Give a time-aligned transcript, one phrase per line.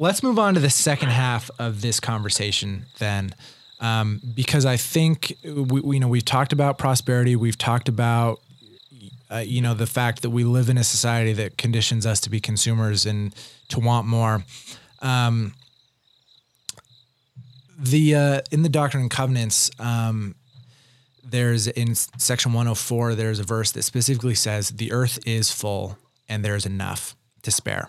[0.00, 3.34] let's move on to the second half of this conversation then.
[3.80, 8.40] Um, because I think we, we, you know we've talked about prosperity, we've talked about
[9.30, 12.30] uh, you know the fact that we live in a society that conditions us to
[12.30, 13.34] be consumers and
[13.68, 14.42] to want more.
[15.00, 15.54] Um,
[17.78, 20.34] the uh, in the Doctrine and Covenants, um,
[21.24, 25.96] there's in section 104, there's a verse that specifically says, "The earth is full,
[26.28, 27.88] and there is enough to spare."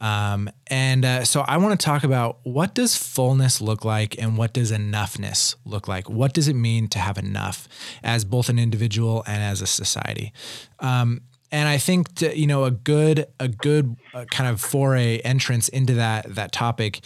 [0.00, 4.36] Um, and uh, so I want to talk about what does fullness look like and
[4.36, 6.08] what does enoughness look like?
[6.08, 7.68] What does it mean to have enough
[8.02, 10.32] as both an individual and as a society?
[10.78, 15.18] Um, and I think to, you know a good a good uh, kind of foray
[15.20, 17.00] entrance into that that topic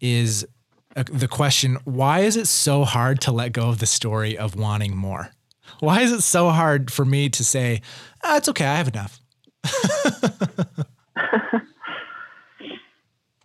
[0.00, 0.46] is
[0.96, 4.54] uh, the question: Why is it so hard to let go of the story of
[4.54, 5.30] wanting more?
[5.80, 7.82] Why is it so hard for me to say,
[8.22, 9.20] ah, "It's okay, I have enough"?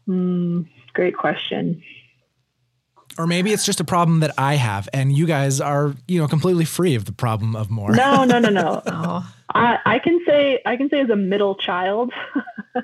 [0.07, 1.83] Mm, great question.
[3.17, 6.27] Or maybe it's just a problem that I have, and you guys are, you know,
[6.27, 7.91] completely free of the problem of more.
[7.91, 8.81] No, no, no, no.
[8.87, 9.33] oh.
[9.53, 12.11] I, I can say, I can say as a middle child,
[12.75, 12.83] um,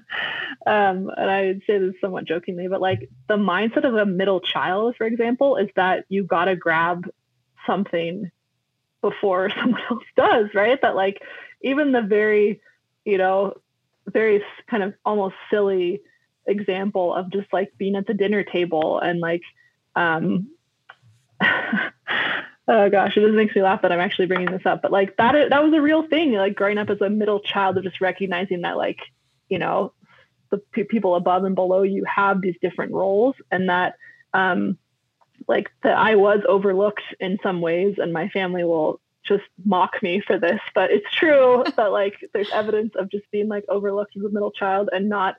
[1.18, 4.96] and I would say this somewhat jokingly, but like the mindset of a middle child,
[4.98, 7.10] for example, is that you got to grab
[7.68, 8.32] something
[9.02, 10.80] before someone else does, right?
[10.82, 11.22] That like
[11.62, 12.62] even the very,
[13.04, 13.56] you know,
[14.08, 16.02] very kind of almost silly
[16.48, 19.42] example of just like being at the dinner table and like
[19.96, 20.48] um
[21.42, 25.16] oh gosh it just makes me laugh that i'm actually bringing this up but like
[25.18, 28.02] that that was a real thing like growing up as a middle child of just
[28.02, 29.00] recognizing that like
[29.50, 29.94] you know
[30.50, 33.96] the p- people above and below you have these different roles and that
[34.34, 34.78] um
[35.48, 40.20] like that i was overlooked in some ways and my family will just mock me
[40.20, 44.24] for this but it's true that like there's evidence of just being like overlooked as
[44.24, 45.36] a middle child and not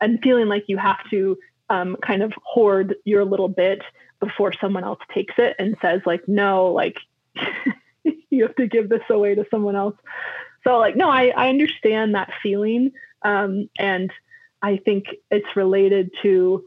[0.00, 1.38] and feeling like you have to
[1.70, 3.82] um, kind of hoard your little bit
[4.20, 6.98] before someone else takes it and says like no like
[8.30, 9.94] you have to give this away to someone else.
[10.64, 12.92] So like no i, I understand that feeling
[13.22, 14.10] um, and
[14.60, 16.64] i think it's related to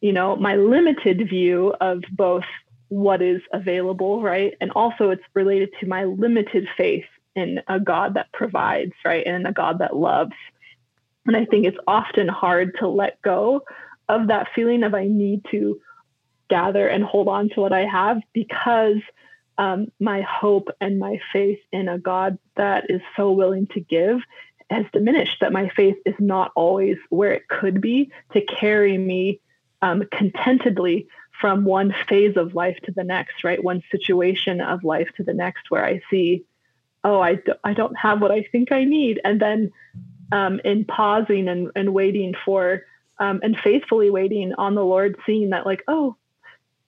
[0.00, 2.44] you know my limited view of both
[2.88, 4.54] what is available right?
[4.60, 7.04] And also it's related to my limited faith
[7.36, 9.26] in a god that provides right?
[9.26, 10.32] And a god that loves
[11.28, 13.62] and I think it's often hard to let go
[14.08, 15.80] of that feeling of I need to
[16.48, 18.96] gather and hold on to what I have because
[19.58, 24.20] um, my hope and my faith in a God that is so willing to give
[24.70, 29.40] has diminished, that my faith is not always where it could be to carry me
[29.82, 31.06] um, contentedly
[31.40, 33.62] from one phase of life to the next, right?
[33.62, 36.44] One situation of life to the next where I see,
[37.04, 39.20] oh, I, do, I don't have what I think I need.
[39.24, 39.70] And then
[40.32, 42.82] um, in pausing and, and waiting for
[43.18, 46.16] um, and faithfully waiting on the Lord, seeing that like, oh,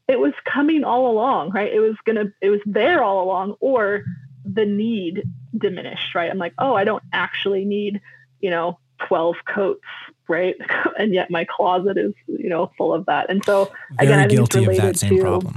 [0.07, 1.73] it was coming all along, right?
[1.73, 4.05] It was gonna, it was there all along, or
[4.45, 5.23] the need
[5.57, 6.31] diminished, right?
[6.31, 8.01] I'm like, oh, I don't actually need,
[8.41, 9.85] you know, 12 coats,
[10.29, 10.57] right?
[10.99, 13.31] and yet my closet is, you know, full of that.
[13.31, 15.53] And so Very again, I think it's related to.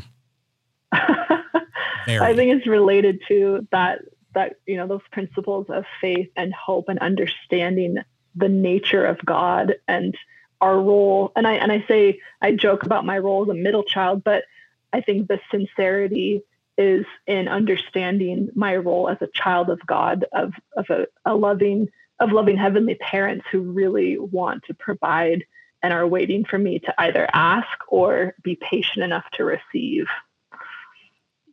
[2.07, 4.01] I think it's related to that
[4.33, 7.97] that you know those principles of faith and hope and understanding
[8.35, 10.16] the nature of God and
[10.61, 11.31] our role.
[11.35, 14.44] And I and I say I joke about my role as a middle child, but
[14.91, 16.41] I think the sincerity
[16.77, 21.89] is in understanding my role as a child of God, of of a, a loving
[22.19, 25.44] of loving heavenly parents who really want to provide
[25.81, 30.05] and are waiting for me to either ask or be patient enough to receive.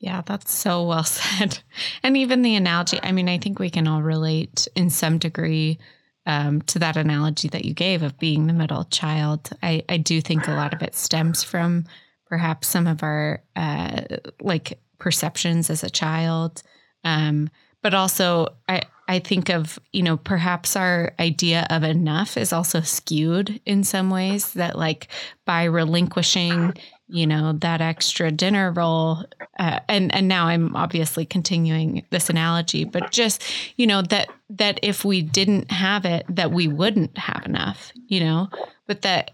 [0.00, 1.60] Yeah, that's so well said.
[2.02, 5.78] And even the analogy, I mean, I think we can all relate in some degree
[6.26, 9.50] um, to that analogy that you gave of being the middle child.
[9.62, 11.84] I, I do think a lot of it stems from
[12.26, 14.02] perhaps some of our uh,
[14.40, 16.62] like perceptions as a child.
[17.04, 17.50] Um,
[17.82, 22.80] but also, I, I think of, you know, perhaps our idea of enough is also
[22.82, 25.08] skewed in some ways that, like,
[25.46, 26.74] by relinquishing
[27.10, 29.24] you know that extra dinner roll
[29.58, 33.42] uh, and and now i'm obviously continuing this analogy but just
[33.76, 38.20] you know that that if we didn't have it that we wouldn't have enough you
[38.20, 38.48] know?
[38.86, 39.30] But that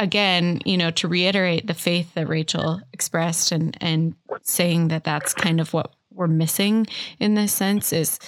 [0.00, 5.34] again you know to reiterate the faith that rachel expressed and and saying that that's
[5.34, 6.86] kind of what we're missing
[7.18, 8.18] in this sense is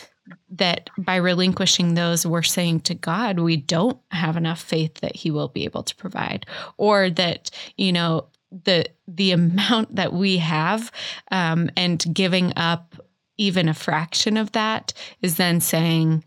[0.51, 5.31] that by relinquishing those, we're saying to God, we don't have enough faith that He
[5.31, 6.47] will be able to provide,
[6.77, 10.91] or that, you know, the the amount that we have
[11.31, 12.95] um, and giving up
[13.39, 14.93] even a fraction of that
[15.23, 16.23] is then saying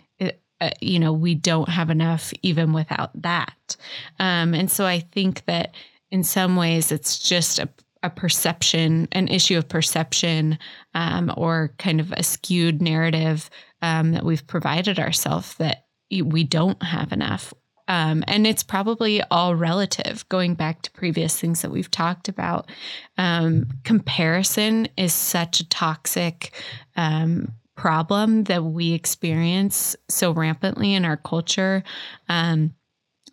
[0.64, 3.76] uh, you know, we don't have enough even without that.
[4.18, 5.76] Um, and so I think that
[6.10, 7.68] in some ways it's just a,
[8.02, 10.58] a perception, an issue of perception,
[10.94, 13.50] um, or kind of a skewed narrative
[13.82, 17.54] um, that we've provided ourselves that we don't have enough.
[17.88, 22.70] Um, and it's probably all relative, going back to previous things that we've talked about.
[23.18, 26.52] Um, comparison is such a toxic
[26.96, 31.84] um, problem that we experience so rampantly in our culture.
[32.30, 32.74] Um,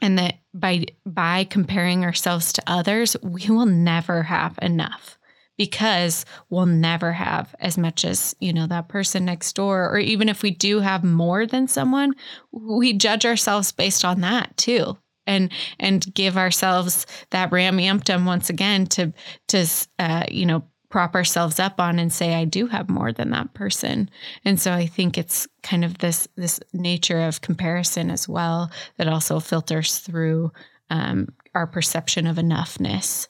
[0.03, 5.19] and that by by comparing ourselves to others, we will never have enough
[5.61, 10.27] because we'll never have as much as you know that person next door or even
[10.27, 12.15] if we do have more than someone
[12.51, 14.97] we judge ourselves based on that too
[15.27, 19.13] and and give ourselves that Rameumptom once again to
[19.49, 19.67] to
[19.99, 23.53] uh, you know prop ourselves up on and say I do have more than that
[23.53, 24.09] person.
[24.47, 29.09] And so I think it's kind of this this nature of comparison as well that
[29.09, 30.53] also filters through
[30.89, 33.29] um, our perception of enoughness.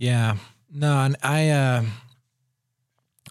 [0.00, 0.38] Yeah.
[0.72, 1.84] No, and I uh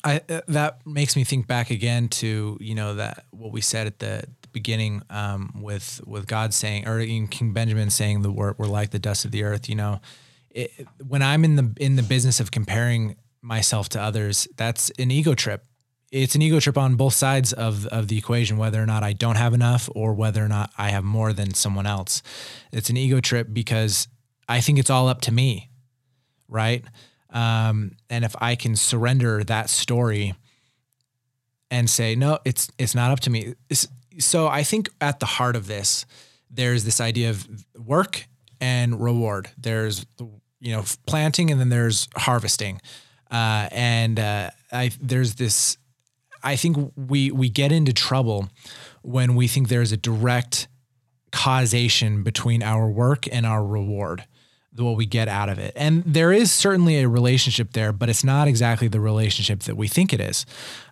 [0.04, 3.88] I uh, that makes me think back again to, you know, that what we said
[3.88, 8.66] at the, beginning um with with God saying or King Benjamin saying the word we're
[8.66, 10.02] like the dust of the earth, you know.
[10.50, 10.72] It,
[11.08, 15.36] when I'm in the in the business of comparing myself to others, that's an ego
[15.36, 15.66] trip.
[16.12, 19.14] It's an ego trip on both sides of of the equation, whether or not I
[19.14, 22.24] don't have enough or whether or not I have more than someone else.
[22.72, 24.08] It's an ego trip because
[24.48, 25.69] I think it's all up to me
[26.50, 26.84] right?
[27.30, 30.34] Um, and if I can surrender that story
[31.72, 33.54] and say, no, it's it's not up to me.
[33.70, 33.88] It's,
[34.18, 36.06] so I think at the heart of this,
[36.50, 37.48] there's this idea of
[37.78, 38.28] work
[38.60, 39.50] and reward.
[39.58, 40.06] There's
[40.60, 42.82] you know planting and then there's harvesting,
[43.32, 45.78] uh, and uh, I there's this.
[46.42, 48.50] I think we we get into trouble
[49.04, 50.68] when we think there's a direct
[51.32, 54.26] causation between our work and our reward
[54.82, 55.74] what we get out of it.
[55.76, 59.88] And there is certainly a relationship there, but it's not exactly the relationship that we
[59.88, 60.46] think it is.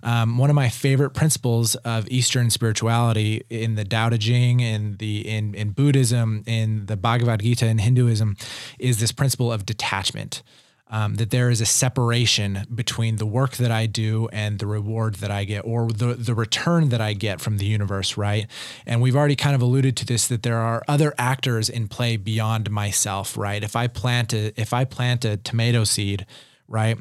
[0.04, 4.98] Um, one of my favorite principles of Eastern spirituality in the Tao Te Ching, in
[4.98, 8.38] the in in Buddhism, in the Bhagavad Gita, in Hinduism,
[8.80, 10.44] is this principle of detachment
[10.90, 15.16] um, that there is a separation between the work that I do and the reward
[15.16, 18.48] that I get or the, the return that I get from the universe, right?
[18.86, 22.16] And we've already kind of alluded to this that there are other actors in play
[22.18, 23.64] beyond myself, right?
[23.64, 26.26] If I plant a if I plant a tomato seed,
[26.68, 26.98] right?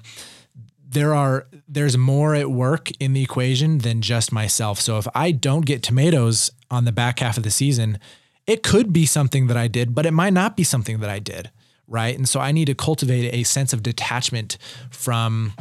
[0.89, 4.81] there are there's more at work in the equation than just myself.
[4.81, 7.99] So if I don't get tomatoes on the back half of the season,
[8.47, 11.19] it could be something that I did, but it might not be something that I
[11.19, 11.51] did
[11.89, 12.17] right?
[12.17, 14.59] And so I need to cultivate a sense of detachment
[14.91, 15.53] from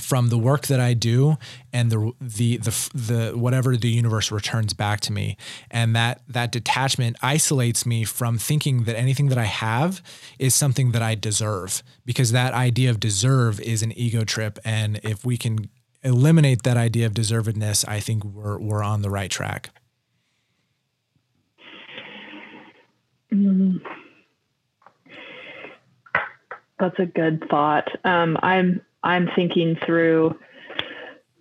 [0.00, 1.36] from the work that I do
[1.72, 5.36] and the the the the whatever the universe returns back to me
[5.70, 10.02] and that that detachment isolates me from thinking that anything that I have
[10.38, 14.98] is something that I deserve because that idea of deserve is an ego trip and
[15.02, 15.68] if we can
[16.02, 19.70] eliminate that idea of deservedness I think we're we're on the right track.
[23.32, 24.01] Mm
[26.82, 27.88] that's a good thought.
[28.04, 30.36] Um, I'm I'm thinking through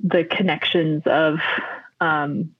[0.03, 1.39] the connections of
[1.99, 2.53] um,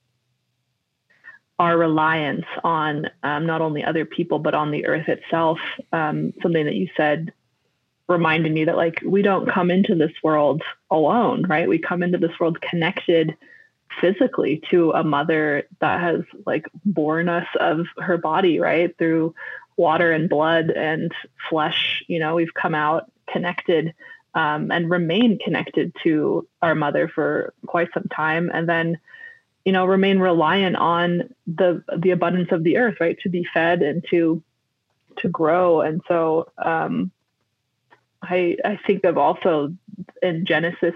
[1.60, 5.60] our reliance on um, not only other people but on the earth itself.
[5.92, 7.32] Um, something that you said
[8.08, 11.68] reminded me that like we don't come into this world alone, right?
[11.68, 13.36] We come into this world connected
[14.00, 18.96] physically to a mother that has like born us of her body, right?
[18.98, 19.36] Through
[19.82, 21.12] water and blood and
[21.50, 22.04] flesh.
[22.06, 23.94] You know, we've come out connected
[24.34, 28.98] um, and remain connected to our mother for quite some time, and then
[29.64, 33.82] you know remain reliant on the the abundance of the earth, right, to be fed
[33.82, 34.42] and to
[35.16, 35.80] to grow.
[35.80, 37.10] And so um,
[38.22, 39.74] I I think of also
[40.22, 40.94] in Genesis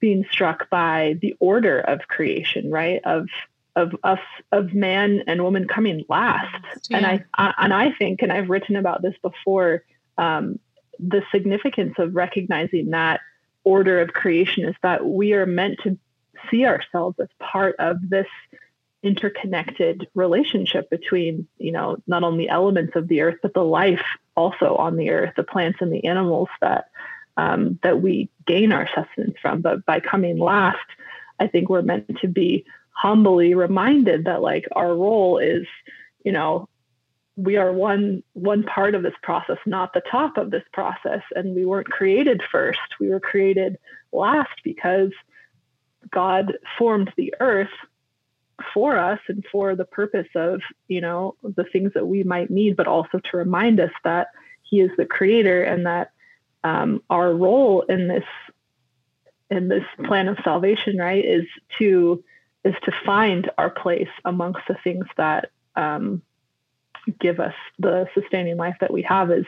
[0.00, 3.00] being struck by the order of creation, right?
[3.04, 3.26] Of
[3.76, 4.20] of us
[4.52, 6.64] of man and woman coming last.
[6.90, 6.96] Yeah.
[6.96, 9.84] And I, I, and I think, and I've written about this before,
[10.16, 10.58] um,
[10.98, 13.20] the significance of recognizing that
[13.64, 15.98] order of creation is that we are meant to
[16.50, 18.26] see ourselves as part of this
[19.02, 24.04] interconnected relationship between you know not only elements of the earth but the life
[24.36, 26.86] also on the earth the plants and the animals that
[27.36, 30.78] um, that we gain our sustenance from but by coming last
[31.38, 32.64] i think we're meant to be
[32.98, 35.66] humbly reminded that like our role is,
[36.24, 36.68] you know,
[37.36, 41.22] we are one one part of this process, not the top of this process.
[41.36, 42.80] And we weren't created first.
[42.98, 43.78] We were created
[44.12, 45.12] last because
[46.10, 47.70] God formed the earth
[48.74, 52.76] for us and for the purpose of you know the things that we might need
[52.76, 54.28] but also to remind us that
[54.62, 56.10] he is the creator and that
[56.64, 58.24] um, our role in this
[59.48, 61.46] in this plan of salvation right is
[61.78, 62.24] to
[62.68, 66.22] is to find our place amongst the things that um,
[67.18, 69.44] give us the sustaining life that we have as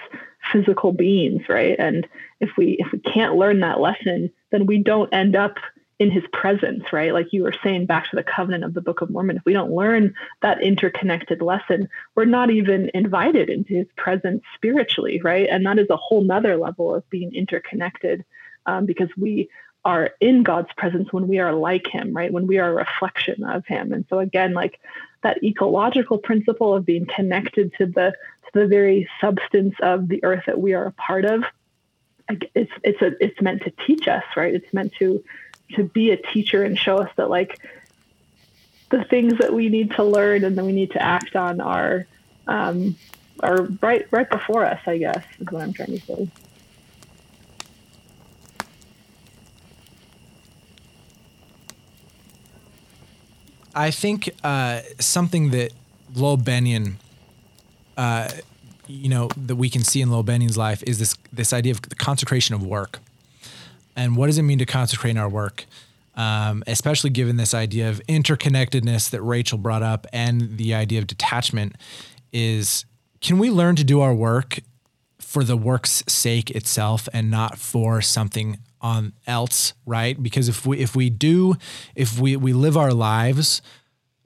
[0.52, 1.76] physical beings right?
[1.78, 2.08] And
[2.40, 5.58] if we if we can't learn that lesson then we don't end up
[5.98, 7.12] in his presence right?
[7.12, 9.52] Like you were saying back to the covenant of the book of mormon if we
[9.52, 15.48] don't learn that interconnected lesson we're not even invited into his presence spiritually right?
[15.50, 18.24] And that is a whole nother level of being interconnected
[18.66, 19.50] um, because we
[19.84, 22.32] are in God's presence when we are like him, right?
[22.32, 23.92] When we are a reflection of him.
[23.92, 24.78] And so again, like
[25.22, 28.14] that ecological principle of being connected to the
[28.52, 31.44] to the very substance of the earth that we are a part of,
[32.54, 34.54] it's it's a it's meant to teach us, right?
[34.54, 35.24] It's meant to
[35.76, 37.60] to be a teacher and show us that like
[38.90, 42.06] the things that we need to learn and that we need to act on are
[42.46, 42.96] um,
[43.40, 46.28] are right right before us, I guess, is what I'm trying to say.
[53.74, 55.72] I think uh, something that
[56.14, 56.94] Lowell Bennion,
[57.96, 58.28] uh,
[58.86, 61.82] you know, that we can see in Lowell Bennion's life is this this idea of
[61.82, 62.98] the consecration of work,
[63.94, 65.66] and what does it mean to consecrate our work,
[66.16, 71.06] um, especially given this idea of interconnectedness that Rachel brought up and the idea of
[71.06, 71.76] detachment,
[72.32, 72.84] is
[73.20, 74.60] can we learn to do our work
[75.18, 80.20] for the work's sake itself and not for something on else, right?
[80.20, 81.56] Because if we if we do
[81.94, 83.62] if we we live our lives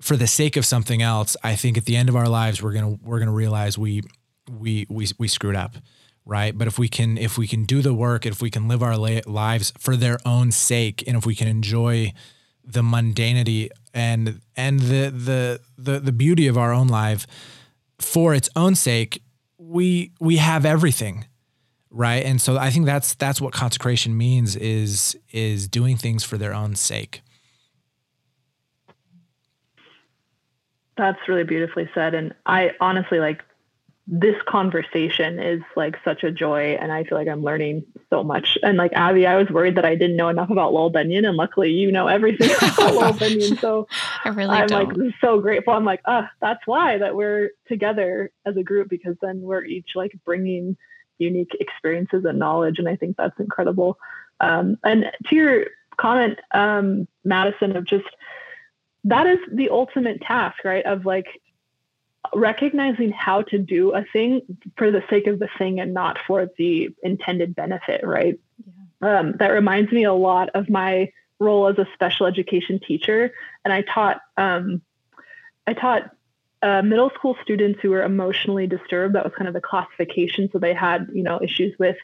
[0.01, 2.73] for the sake of something else, I think at the end of our lives we're
[2.73, 4.03] gonna we're gonna realize we
[4.51, 5.77] we we we screwed up,
[6.25, 6.57] right?
[6.57, 8.97] But if we can if we can do the work, if we can live our
[8.97, 12.13] lives for their own sake, and if we can enjoy
[12.65, 17.27] the mundanity and and the the the the beauty of our own life
[17.99, 19.23] for its own sake,
[19.59, 21.27] we we have everything
[21.95, 22.25] right?
[22.25, 26.53] And so i think that's that's what consecration means is is doing things for their
[26.53, 27.23] own sake.
[30.97, 32.15] That's really beautifully said.
[32.15, 33.43] And i honestly like
[34.07, 38.59] this conversation is like such a joy and i feel like i'm learning so much.
[38.63, 41.37] And like abby i was worried that i didn't know enough about lowell bennion and
[41.37, 43.87] luckily you know everything about lowell bennion so
[44.25, 44.99] i really i'm don't.
[44.99, 45.73] like so grateful.
[45.73, 49.65] I'm like ah oh, that's why that we're together as a group because then we're
[49.65, 50.77] each like bringing
[51.19, 52.79] unique experiences and knowledge.
[52.79, 53.99] And I think that's incredible.
[54.41, 55.67] Um, and to your
[55.97, 58.05] comment, um, Madison, of just
[59.05, 60.85] that is the ultimate task, right?
[60.85, 61.27] Of like
[62.35, 64.41] recognizing how to do a thing
[64.77, 68.39] for the sake of the thing and not for the intended benefit, right?
[69.03, 69.19] Yeah.
[69.19, 73.33] Um, that reminds me a lot of my role as a special education teacher.
[73.65, 74.81] And I taught, um,
[75.67, 76.14] I taught
[76.65, 79.15] uh, middle school students who were emotionally disturbed.
[79.15, 80.49] That was kind of the classification.
[80.51, 81.97] So they had, you know, issues with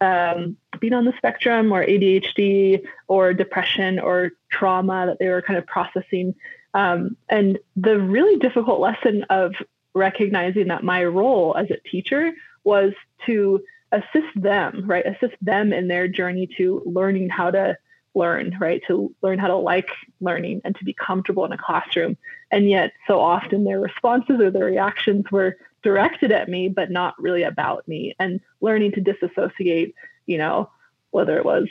[0.00, 5.58] um, being on the spectrum or ADHD or depression or trauma that they were kind
[5.60, 6.34] of processing.
[6.74, 9.54] Um, and the really difficult lesson of
[9.94, 12.32] recognizing that my role as a teacher
[12.64, 12.92] was
[13.26, 13.62] to
[13.92, 15.06] assist them, right?
[15.06, 17.76] Assist them in their journey to learning how to
[18.14, 18.82] learn, right?
[18.88, 19.90] To learn how to like
[20.20, 22.16] learning and to be comfortable in a classroom.
[22.50, 27.14] And yet, so often their responses or their reactions were directed at me, but not
[27.18, 28.14] really about me.
[28.18, 29.94] And learning to disassociate,
[30.26, 30.70] you know,
[31.10, 31.68] whether it was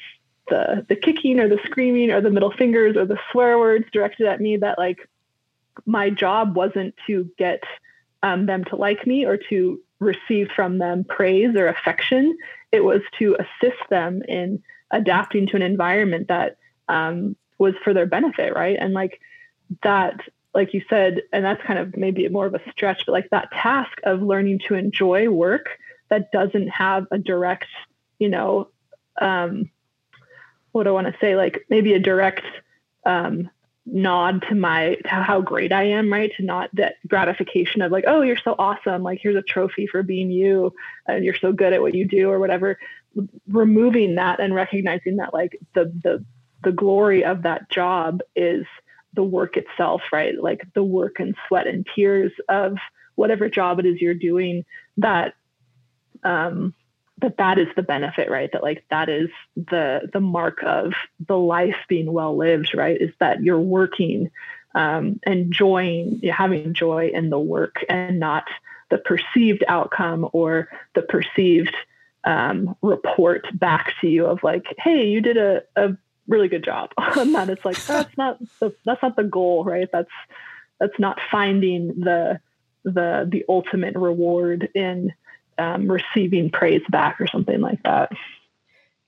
[0.50, 4.28] the the kicking or the screaming or the middle fingers or the swear words directed
[4.28, 5.08] at me, that like
[5.86, 7.64] my job wasn't to get
[8.24, 12.38] um, them to like me or to receive from them praise or affection.
[12.72, 18.06] It was to assist them in adapting to an environment that um, was for their
[18.06, 18.78] benefit, right?
[18.80, 19.20] And like
[19.84, 20.20] that,
[20.54, 23.52] like you said, and that's kind of maybe more of a stretch, but like that
[23.52, 25.70] task of learning to enjoy work
[26.10, 27.68] that doesn't have a direct,
[28.18, 28.70] you know,
[29.22, 29.70] um,
[30.72, 31.36] what do I want to say?
[31.36, 32.46] Like maybe a direct
[33.06, 33.50] um,
[33.86, 36.32] nod to my to how great I am, right?
[36.38, 39.04] To not that gratification of like, oh, you're so awesome.
[39.04, 40.74] Like here's a trophy for being you,
[41.08, 42.80] and you're so good at what you do, or whatever
[43.48, 46.24] removing that and recognizing that like the the
[46.64, 48.66] the glory of that job is
[49.14, 50.42] the work itself right?
[50.42, 52.78] Like the work and sweat and tears of
[53.16, 54.66] whatever job it is you're doing
[54.98, 55.34] that
[56.24, 56.74] um
[57.22, 58.52] that that is the benefit right?
[58.52, 60.94] That like that is the the mark of
[61.28, 63.00] the life being well lived right?
[63.00, 64.32] Is that you're working
[64.76, 68.46] um enjoying having joy in the work and not
[68.90, 71.76] the perceived outcome or the perceived
[72.24, 75.98] um, report back to you of like, hey, you did a, a
[76.28, 77.50] really good job on that.
[77.50, 79.90] It's like that's not the, that's not the goal, right?
[79.92, 80.12] That's
[80.80, 82.40] that's not finding the
[82.84, 85.14] the the ultimate reward in
[85.58, 88.12] um, receiving praise back or something like that.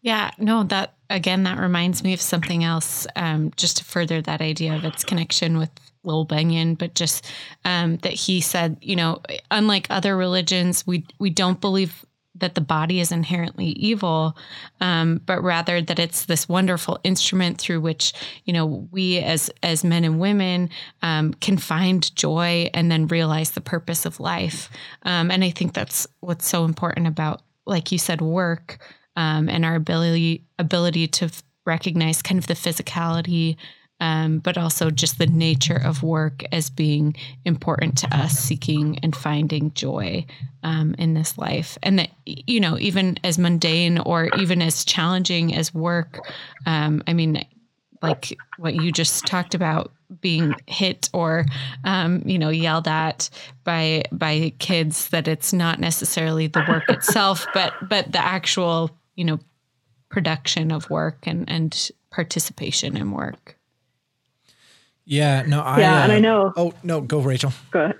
[0.01, 3.05] Yeah, no, that again, that reminds me of something else.
[3.15, 5.69] Um, just to further that idea of its connection with
[6.03, 7.25] Lowell Bennion, but just
[7.65, 12.03] um, that he said, you know, unlike other religions, we we don't believe
[12.35, 14.37] that the body is inherently evil,
[14.79, 18.13] um, but rather that it's this wonderful instrument through which
[18.45, 20.69] you know we as as men and women
[21.01, 24.69] um, can find joy and then realize the purpose of life.
[25.03, 28.79] Um, and I think that's what's so important about, like you said, work
[29.15, 31.29] um, and our ability ability to
[31.65, 33.57] recognize kind of the physicality
[34.01, 37.15] um, but also just the nature of work as being
[37.45, 40.25] important to us, seeking and finding joy
[40.63, 41.77] um, in this life.
[41.83, 46.19] And that, you know, even as mundane or even as challenging as work,
[46.65, 47.45] um, I mean,
[48.01, 51.45] like what you just talked about being hit or
[51.85, 53.29] um, you know yelled at
[53.63, 59.23] by by kids that it's not necessarily the work itself but but the actual you
[59.23, 59.39] know
[60.09, 63.55] production of work and and participation in work
[65.05, 65.79] yeah, no, I.
[65.79, 66.53] Yeah, uh, and I uh, know.
[66.55, 67.53] Oh no, go Rachel.
[67.71, 67.99] Go ahead.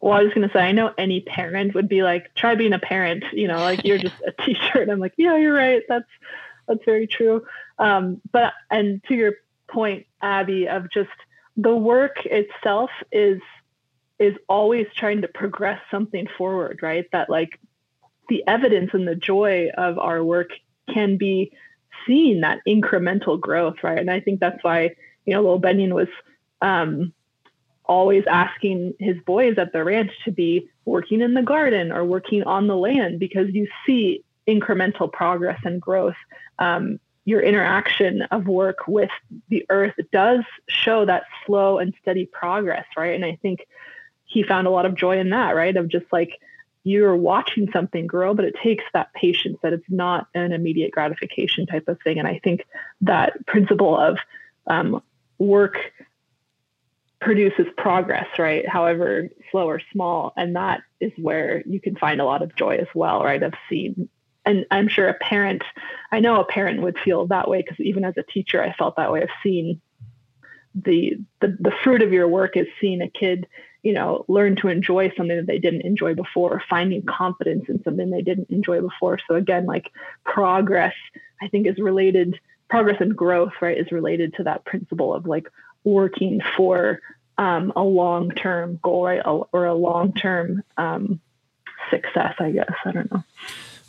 [0.00, 2.72] Well, I was going to say, I know any parent would be like, try being
[2.72, 3.22] a parent.
[3.32, 5.82] You know, like you're just a teacher, and I'm like, yeah, you're right.
[5.88, 6.08] That's
[6.66, 7.44] that's very true.
[7.78, 9.34] Um, but and to your
[9.68, 11.10] point, Abby, of just
[11.56, 13.40] the work itself is
[14.18, 17.06] is always trying to progress something forward, right?
[17.12, 17.58] That like
[18.28, 20.50] the evidence and the joy of our work
[20.92, 21.52] can be
[22.06, 23.98] seen that incremental growth, right?
[23.98, 24.94] And I think that's why
[25.26, 26.08] you know, Lowell Bennion was
[26.62, 27.12] um,
[27.84, 32.42] always asking his boys at the ranch to be working in the garden or working
[32.44, 36.16] on the land because you see incremental progress and growth.
[36.58, 39.10] Um, your interaction of work with
[39.48, 43.14] the earth does show that slow and steady progress, right?
[43.14, 43.66] And I think
[44.24, 45.76] he found a lot of joy in that, right?
[45.76, 46.40] Of just like
[46.82, 51.66] you're watching something grow, but it takes that patience that it's not an immediate gratification
[51.66, 52.18] type of thing.
[52.18, 52.64] And I think
[53.02, 54.18] that principle of
[54.66, 55.02] um,
[55.40, 55.78] work
[57.20, 58.66] produces progress, right?
[58.68, 60.32] However slow or small.
[60.36, 63.42] And that is where you can find a lot of joy as well, right?
[63.42, 64.08] Of seeing
[64.46, 65.62] and I'm sure a parent,
[66.10, 68.96] I know a parent would feel that way because even as a teacher, I felt
[68.96, 69.80] that way of seeing
[70.74, 73.46] the, the the fruit of your work is seeing a kid,
[73.82, 78.10] you know, learn to enjoy something that they didn't enjoy before, finding confidence in something
[78.10, 79.18] they didn't enjoy before.
[79.28, 79.90] So again, like
[80.24, 80.94] progress,
[81.42, 82.38] I think is related
[82.70, 85.48] progress and growth, right, is related to that principle of like
[85.84, 87.00] working for
[87.36, 91.20] um, a long term goal, right, or a long term um,
[91.90, 92.34] success.
[92.38, 93.24] I guess I don't know.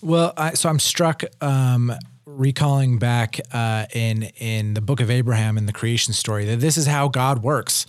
[0.01, 1.93] Well, I, so I'm struck um,
[2.25, 6.77] recalling back uh, in in the Book of Abraham in the creation story that this
[6.77, 7.85] is how God works.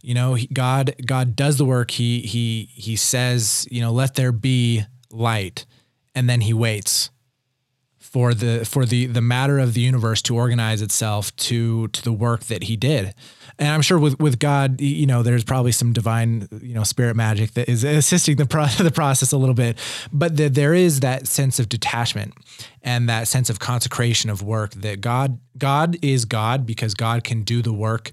[0.00, 1.90] You know, he, God God does the work.
[1.90, 5.66] He he he says, you know, let there be light,
[6.14, 7.10] and then he waits
[8.18, 12.12] for the for the the matter of the universe to organize itself to to the
[12.12, 13.14] work that he did.
[13.60, 17.14] And i'm sure with with god you know there's probably some divine you know spirit
[17.14, 19.78] magic that is assisting the pro- the process a little bit.
[20.12, 22.34] But the, there is that sense of detachment
[22.82, 27.44] and that sense of consecration of work that god god is god because god can
[27.44, 28.10] do the work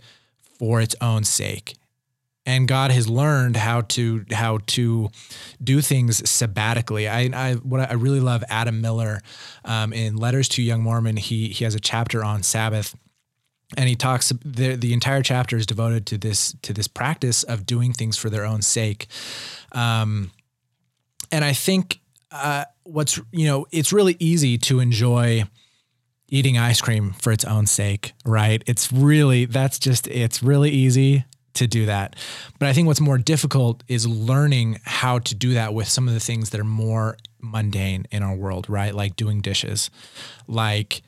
[0.59, 1.73] for its own sake
[2.45, 5.09] and God has learned how to how to
[5.63, 7.09] do things sabbatically.
[7.09, 9.21] I, I what I really love Adam Miller
[9.63, 11.17] um, in Letters to Young Mormon.
[11.17, 12.95] He he has a chapter on Sabbath,
[13.75, 17.65] and he talks the the entire chapter is devoted to this to this practice of
[17.65, 19.07] doing things for their own sake.
[19.71, 20.31] Um,
[21.31, 21.99] and I think
[22.31, 25.45] uh, what's you know it's really easy to enjoy
[26.27, 28.63] eating ice cream for its own sake, right?
[28.67, 32.15] It's really that's just it's really easy to do that.
[32.59, 36.13] But I think what's more difficult is learning how to do that with some of
[36.13, 38.93] the things that are more mundane in our world, right?
[38.93, 39.89] Like doing dishes,
[40.47, 41.01] like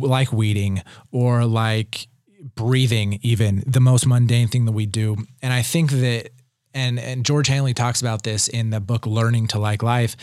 [0.00, 2.08] like weeding or like
[2.54, 5.16] breathing even the most mundane thing that we do.
[5.42, 6.30] And I think that
[6.74, 10.16] and and George Handley talks about this in the book Learning to Like Life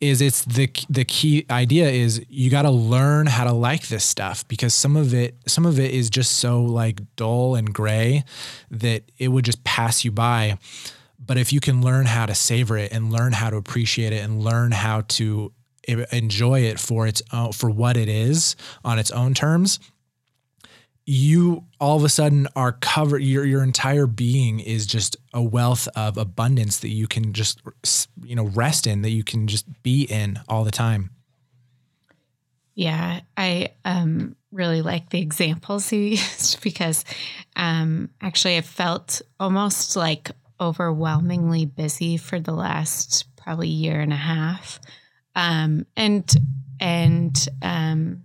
[0.00, 4.04] is it's the the key idea is you got to learn how to like this
[4.04, 8.24] stuff because some of it some of it is just so like dull and gray
[8.70, 10.58] that it would just pass you by.
[11.24, 14.24] But if you can learn how to savor it and learn how to appreciate it
[14.24, 15.52] and learn how to
[15.86, 19.78] enjoy it for its own, for what it is on its own terms
[21.04, 25.88] you all of a sudden are covered your your entire being is just a wealth
[25.96, 27.60] of abundance that you can just
[28.22, 31.10] you know rest in that you can just be in all the time
[32.74, 37.04] yeah i um really like the examples you used because
[37.56, 44.16] um, actually I felt almost like overwhelmingly busy for the last probably year and a
[44.16, 44.78] half.
[45.34, 46.30] Um, and
[46.78, 48.22] and um,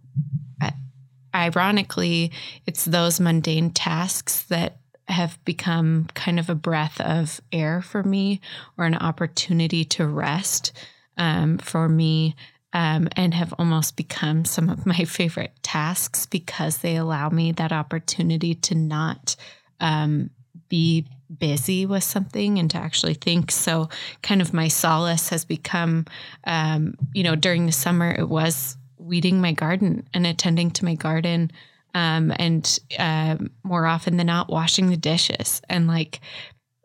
[1.37, 2.31] ironically,
[2.65, 8.41] it's those mundane tasks that have become kind of a breath of air for me
[8.77, 10.73] or an opportunity to rest
[11.17, 12.35] um, for me
[12.73, 17.71] um, and have almost become some of my favorite tasks because they allow me that
[17.71, 19.35] opportunity to not
[19.79, 20.29] um,
[20.67, 21.05] be
[21.39, 23.51] busy with something and to actually think.
[23.51, 23.89] So,
[24.21, 26.05] kind of my solace has become,
[26.45, 30.95] um, you know, during the summer, it was weeding my garden and attending to my
[30.95, 31.51] garden.
[31.95, 36.19] Um, and uh, more often than not, washing the dishes and like,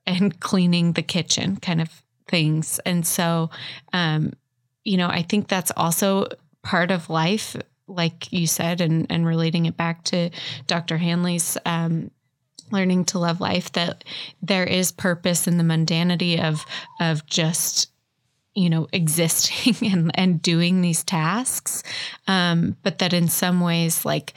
[0.07, 2.81] and cleaning the kitchen kind of things.
[2.87, 3.51] And so,
[3.93, 4.33] um,
[4.85, 6.29] you know, I think that's also
[6.63, 7.57] part of life,
[7.87, 10.31] like you said, and, and relating it back to
[10.67, 10.97] Dr.
[10.97, 12.11] Handley's um,
[12.71, 14.03] learning to love life, that
[14.41, 16.65] there is purpose in the mundanity of
[17.01, 17.92] of just
[18.55, 21.83] you know existing and and doing these tasks
[22.29, 24.35] um, but that in some ways like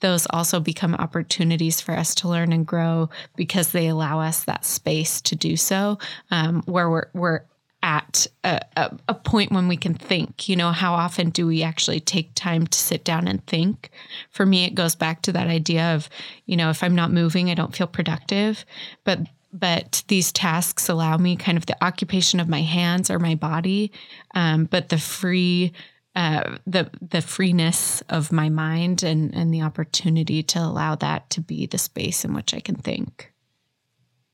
[0.00, 4.64] those also become opportunities for us to learn and grow because they allow us that
[4.64, 5.98] space to do so
[6.30, 7.40] um, where we're, we're
[7.82, 10.48] at a, a, a, point when we can think.
[10.48, 13.90] You know, how often do we actually take time to sit down and think?
[14.30, 16.08] For me, it goes back to that idea of,
[16.46, 18.64] you know, if I'm not moving, I don't feel productive.
[19.04, 19.20] But
[19.52, 23.92] but these tasks allow me kind of the occupation of my hands or my body,
[24.34, 25.72] um, but the free.
[26.16, 31.40] Uh, the the freeness of my mind and and the opportunity to allow that to
[31.40, 33.32] be the space in which I can think.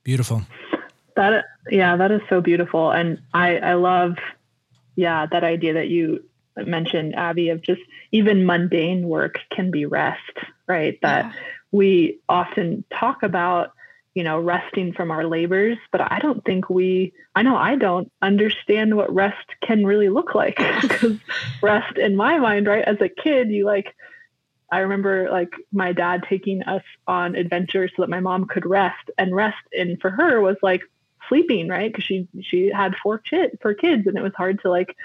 [0.03, 0.43] Beautiful.
[1.17, 4.15] That yeah, that is so beautiful, and I I love
[4.97, 6.25] yeah that idea that you
[6.57, 10.99] mentioned, Abby, of just even mundane work can be rest, right?
[11.03, 11.33] That yeah.
[11.73, 13.74] we often talk about
[14.15, 18.11] you know, resting from our labors, but I don't think we, I know I don't
[18.23, 21.19] understand what rest can really look like because
[21.61, 22.85] rest in my mind, right?
[22.85, 23.95] As a kid, you like,
[24.71, 29.11] I remember like my dad taking us on adventures so that my mom could rest
[29.19, 29.63] and rest.
[29.73, 30.83] And for her was like
[31.29, 31.93] sleeping, right?
[31.93, 34.97] Because she she had four kids, four kids, and it was hard to like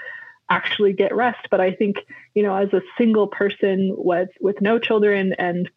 [0.48, 1.48] actually get rest.
[1.50, 1.98] But I think
[2.34, 5.70] you know, as a single person with with no children, and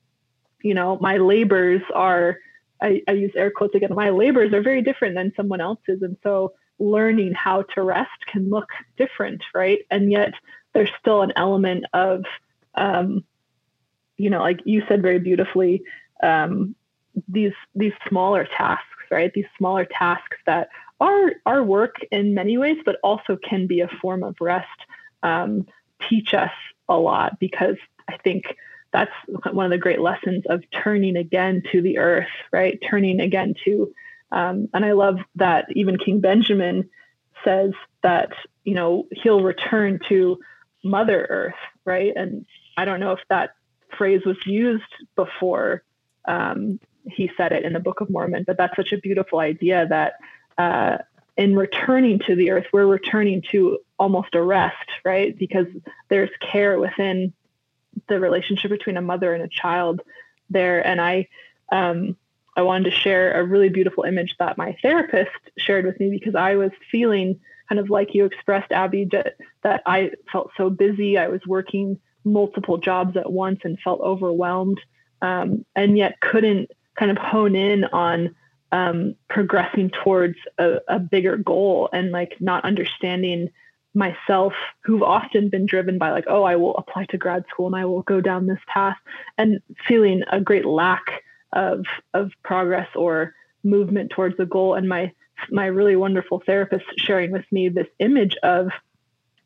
[0.61, 2.37] you know, my labors are
[2.83, 3.93] I, I use air quotes again.
[3.95, 8.49] My labors are very different than someone else's, and so learning how to rest can
[8.49, 8.67] look
[8.97, 9.79] different, right?
[9.89, 10.33] And yet
[10.73, 12.25] there's still an element of
[12.75, 13.23] um,
[14.17, 15.83] you know, like you said very beautifully,
[16.21, 16.75] um,
[17.27, 19.31] these these smaller tasks right?
[19.33, 20.69] These smaller tasks that
[20.99, 24.67] are are work in many ways, but also can be a form of rest.
[25.21, 25.67] Um,
[26.09, 26.51] teach us
[26.89, 27.77] a lot because
[28.09, 28.55] I think
[28.93, 29.11] that's
[29.51, 32.79] one of the great lessons of turning again to the earth, right?
[32.89, 33.93] Turning again to,
[34.31, 36.89] um, and I love that even King Benjamin
[37.43, 37.71] says
[38.03, 38.29] that
[38.63, 40.39] you know he'll return to
[40.83, 42.13] Mother Earth, right?
[42.15, 42.45] And
[42.77, 43.55] I don't know if that
[43.97, 44.83] phrase was used
[45.15, 45.83] before
[46.25, 49.87] um, he said it in the Book of Mormon, but that's such a beautiful idea
[49.87, 50.13] that
[50.57, 50.97] uh,
[51.35, 55.37] in returning to the earth, we're returning to almost a rest, right?
[55.37, 55.67] Because
[56.09, 57.33] there's care within
[58.07, 60.01] the relationship between a mother and a child
[60.49, 60.85] there.
[60.85, 61.27] And I,
[61.71, 62.17] um,
[62.55, 66.35] I wanted to share a really beautiful image that my therapist shared with me because
[66.35, 71.17] I was feeling kind of like you expressed, Abby, that, that I felt so busy.
[71.17, 74.79] I was working multiple jobs at once and felt overwhelmed,
[75.21, 78.35] um, and yet couldn't kind of hone in on
[78.71, 83.49] um, progressing towards a, a bigger goal and like not understanding
[83.93, 84.53] myself
[84.83, 87.85] who've often been driven by like oh i will apply to grad school and i
[87.85, 88.97] will go down this path
[89.37, 94.73] and feeling a great lack of of progress or movement towards the goal.
[94.73, 95.11] And my
[95.49, 98.69] my really wonderful therapist sharing with me this image of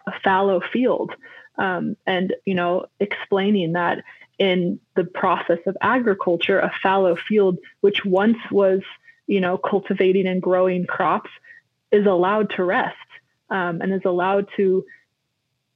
[0.05, 1.11] a fallow field
[1.57, 4.03] um, and you know explaining that
[4.39, 8.81] in the process of agriculture, a fallow field, which once was,
[9.25, 11.31] you know, cultivating and growing crops,
[11.91, 12.95] is allowed to rest
[13.49, 14.85] um, and is allowed to,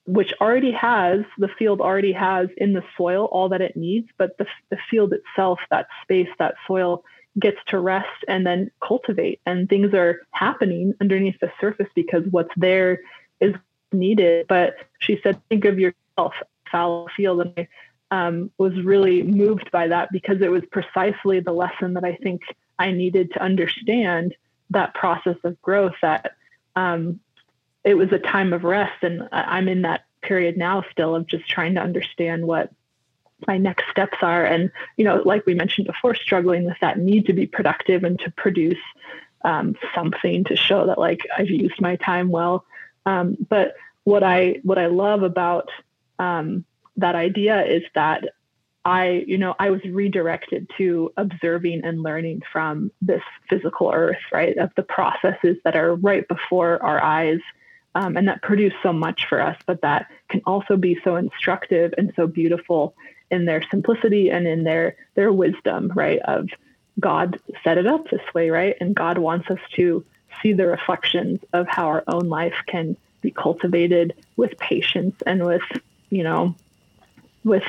[0.06, 4.38] which already has, the field already has in the soil all that it needs, but
[4.38, 7.04] the, the field itself, that space, that soil,
[7.40, 9.40] gets to rest and then cultivate.
[9.46, 13.00] And things are happening underneath the surface because what's there
[13.40, 13.56] is
[13.92, 14.48] needed.
[14.48, 16.34] But she said, think of yourself,
[16.70, 17.42] fallow field.
[17.42, 17.68] And
[18.12, 22.16] I um, was really moved by that because it was precisely the lesson that I
[22.16, 22.42] think
[22.78, 24.36] I needed to understand
[24.72, 25.96] that process of growth.
[26.02, 26.34] That
[26.76, 27.22] um,
[27.84, 31.48] it was a time of rest, and I'm in that period now still of just
[31.50, 32.72] trying to understand what
[33.48, 34.46] my next steps are.
[34.46, 38.20] And you know like we mentioned before struggling with that need to be productive and
[38.20, 38.78] to produce
[39.44, 42.66] um, something to show that like i've used my time well.
[43.06, 45.70] Um, but what i what i love about
[46.20, 46.66] um,
[46.98, 48.26] that idea is that
[48.86, 54.58] i you know i was redirected to observing and learning from this physical earth right?
[54.58, 57.40] Of the processes that are right before our eyes
[57.96, 61.94] um, and that produce so much for us but that can also be so instructive
[61.98, 62.96] and so beautiful
[63.32, 66.20] in their simplicity and in their their wisdom, right?
[66.20, 66.50] Of
[67.00, 68.76] God set it up this way, right?
[68.80, 70.06] And God wants us to
[70.44, 75.64] see the reflections of how our own life can be cultivated with patience and with,
[76.10, 76.56] you know,
[77.44, 77.64] with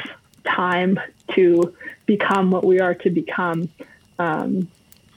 [0.44, 0.98] time
[1.34, 1.74] to
[2.06, 3.68] become what we are to become.
[4.18, 4.68] Um,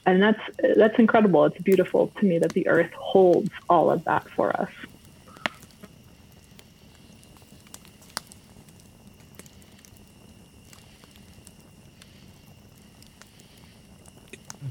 [0.06, 0.40] and that's
[0.76, 1.44] that's incredible.
[1.46, 4.70] It's beautiful to me that the earth holds all of that for us.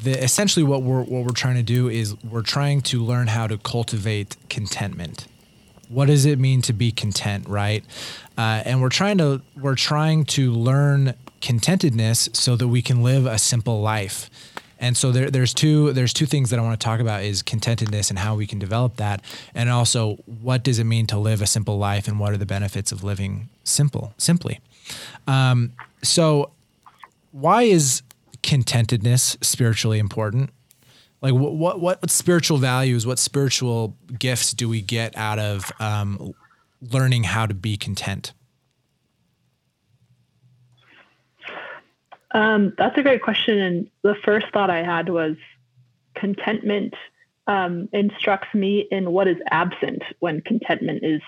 [0.06, 3.48] The essentially what we're what we're trying to do is we're trying to learn how
[3.48, 5.28] to cultivate contentment.
[5.90, 7.84] What does it mean to be content, right?
[8.38, 13.26] Uh, and we're trying to we're trying to learn contentedness so that we can live
[13.26, 14.30] a simple life.
[14.80, 17.42] And so there, there's two there's two things that I want to talk about is
[17.42, 21.42] contentedness and how we can develop that, and also what does it mean to live
[21.42, 24.60] a simple life and what are the benefits of living simple simply.
[25.28, 26.52] Um, so
[27.32, 28.02] why is
[28.46, 30.52] contentedness spiritually important?
[31.22, 36.34] Like what what what spiritual values, what spiritual gifts do we get out of um,
[36.82, 38.34] learning how to be content?
[42.32, 43.58] Um, that's a great question.
[43.60, 45.36] And the first thought I had was
[46.16, 46.94] contentment
[47.48, 51.22] um, instructs me in what is absent when contentment is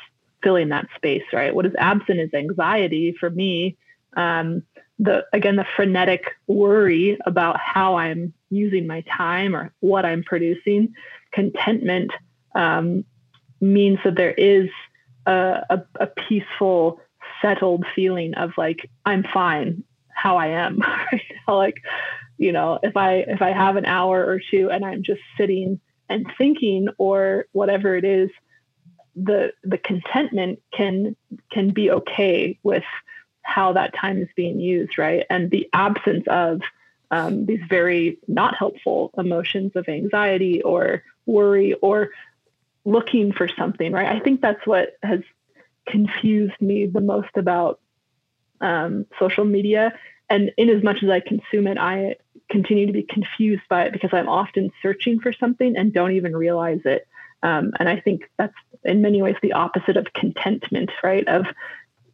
[0.44, 1.56] filling that space, right?
[1.56, 3.78] What is absent is anxiety for me.
[4.16, 4.64] Um,
[5.00, 10.94] the again the frenetic worry about how I'm using my time or what I'm producing.
[11.32, 12.12] Contentment
[12.56, 13.04] um,
[13.62, 14.70] means that there is
[15.26, 17.00] a, a, a, peaceful,
[17.42, 20.82] settled feeling of like I'm fine how I am.
[21.48, 21.82] Like
[22.38, 25.80] you know, if I if I have an hour or two and I'm just sitting
[26.10, 28.30] and thinking or whatever it is,
[29.16, 31.16] the the contentment can
[31.52, 32.84] can be okay with
[33.48, 35.26] how that time is being used, right?
[35.30, 36.62] And the absence of
[37.10, 42.10] um, these very not helpful emotions of anxiety or worry or
[42.84, 44.08] looking for something, right?
[44.16, 45.22] I think that's what has
[45.88, 47.80] confused me the most about
[48.60, 49.98] um, social media.
[50.30, 52.16] And in as much as I consume it, I
[52.50, 56.36] continue to be confused by it because I'm often searching for something and don't even
[56.36, 57.08] realize it.
[57.44, 61.26] Um, and I think that's in many ways the opposite of contentment, right?
[61.28, 61.46] Of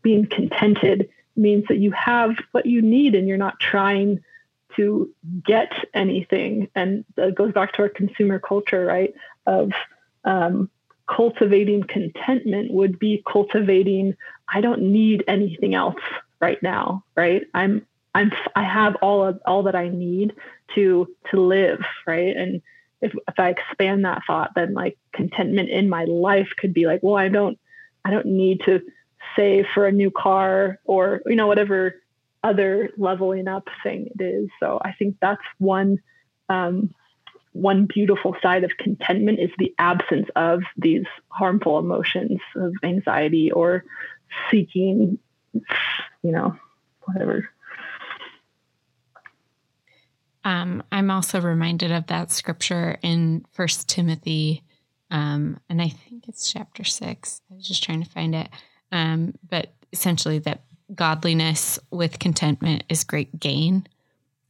[0.03, 4.23] being contented means that you have what you need and you're not trying
[4.75, 5.09] to
[5.45, 6.69] get anything.
[6.75, 9.13] And it goes back to our consumer culture, right?
[9.45, 9.71] Of
[10.23, 10.69] um,
[11.07, 14.15] cultivating contentment would be cultivating,
[14.47, 16.01] I don't need anything else
[16.39, 17.43] right now, right?
[17.53, 20.33] I'm I'm I have all of all that I need
[20.75, 22.35] to to live, right?
[22.35, 22.61] And
[23.01, 27.01] if if I expand that thought, then like contentment in my life could be like,
[27.03, 27.57] well, I don't
[28.05, 28.81] I don't need to
[29.35, 31.95] save for a new car or you know whatever
[32.43, 34.49] other leveling up thing it is.
[34.59, 35.99] So i think that's one
[36.49, 36.93] um,
[37.53, 43.85] one beautiful side of contentment is the absence of these harmful emotions of anxiety or
[44.49, 45.19] seeking
[45.53, 46.55] you know
[47.03, 47.49] whatever.
[50.43, 54.63] Um, i'm also reminded of that scripture in first timothy
[55.11, 57.41] um, and i think it's chapter six.
[57.51, 58.49] I was just trying to find it
[58.93, 60.61] um, but essentially, that
[60.93, 63.87] godliness with contentment is great gain.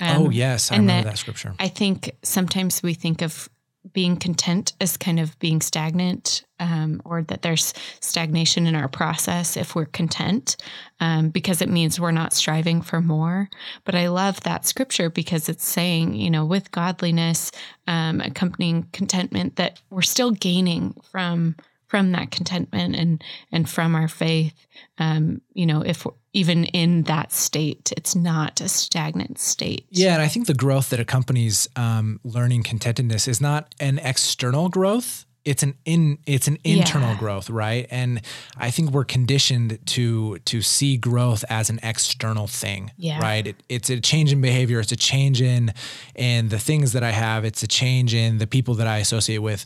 [0.01, 1.55] Um, oh yes, I remember that, that scripture.
[1.59, 3.49] I think sometimes we think of
[3.93, 9.55] being content as kind of being stagnant, um, or that there's stagnation in our process
[9.55, 10.57] if we're content,
[10.99, 13.49] um, because it means we're not striving for more.
[13.85, 17.51] But I love that scripture because it's saying, you know, with godliness
[17.87, 21.55] um, accompanying contentment, that we're still gaining from
[21.93, 24.65] from that contentment and and from our faith
[24.97, 30.21] um, you know if even in that state it's not a stagnant state yeah and
[30.23, 35.61] i think the growth that accompanies um, learning contentedness is not an external growth it's
[35.61, 37.19] an in it's an internal yeah.
[37.19, 38.21] growth right and
[38.57, 43.19] i think we're conditioned to to see growth as an external thing yeah.
[43.19, 45.71] right it, it's a change in behavior it's a change in
[46.15, 49.43] in the things that i have it's a change in the people that i associate
[49.43, 49.63] with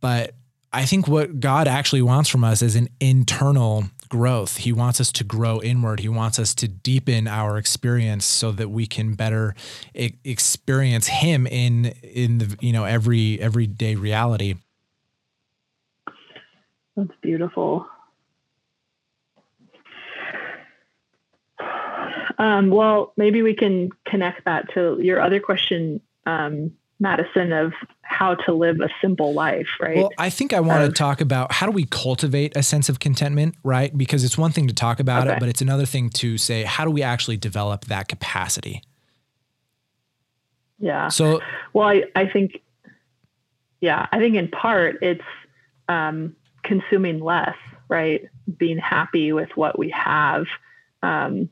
[0.00, 0.34] but
[0.72, 4.58] I think what God actually wants from us is an internal growth.
[4.58, 6.00] He wants us to grow inward.
[6.00, 9.54] He wants us to deepen our experience so that we can better
[9.96, 14.54] I- experience him in in the you know every everyday reality.
[16.96, 17.88] That's beautiful.
[22.38, 28.34] Um, well, maybe we can connect that to your other question, um, Madison, of how
[28.34, 29.96] to live a simple life, right?
[29.96, 32.88] Well, I think I want Um, to talk about how do we cultivate a sense
[32.88, 33.96] of contentment, right?
[33.96, 36.84] Because it's one thing to talk about it, but it's another thing to say, how
[36.84, 38.82] do we actually develop that capacity?
[40.78, 41.08] yeah.
[41.08, 41.40] So,
[41.72, 42.60] Well, I, I think,
[43.80, 45.24] yeah, I think in part it's
[45.88, 47.56] um, consuming less,
[47.88, 48.22] right?
[48.58, 50.46] Being happy with what we have,
[51.02, 51.48] um,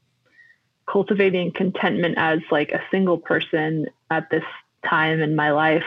[0.86, 4.44] cultivating contentment as like a single person at this
[4.84, 5.84] time in my life.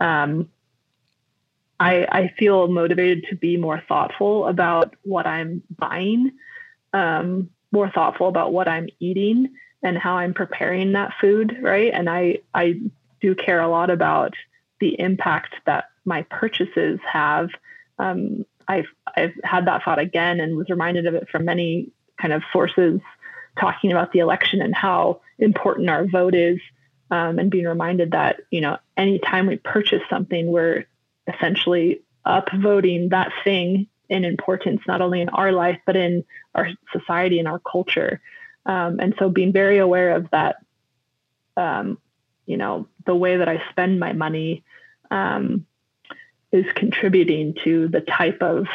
[0.00, 0.48] Um,
[1.80, 6.32] I, I feel motivated to be more thoughtful about what I'm buying,
[6.92, 11.92] um, more thoughtful about what I'm eating and how I'm preparing that food, right?
[11.92, 12.80] And I, I
[13.20, 14.34] do care a lot about
[14.80, 17.50] the impact that my purchases have.
[17.98, 22.32] Um, I've I've had that thought again and was reminded of it from many kind
[22.32, 23.00] of sources
[23.58, 26.58] talking about the election and how important our vote is,
[27.10, 30.84] um, and being reminded that you know anytime we purchase something, we're
[31.26, 37.38] essentially upvoting that thing in importance, not only in our life but in our society
[37.38, 38.20] and our culture.
[38.66, 40.56] Um, and so, being very aware of that,
[41.56, 41.98] um,
[42.46, 44.64] you know, the way that I spend my money
[45.10, 45.66] um,
[46.52, 48.66] is contributing to the type of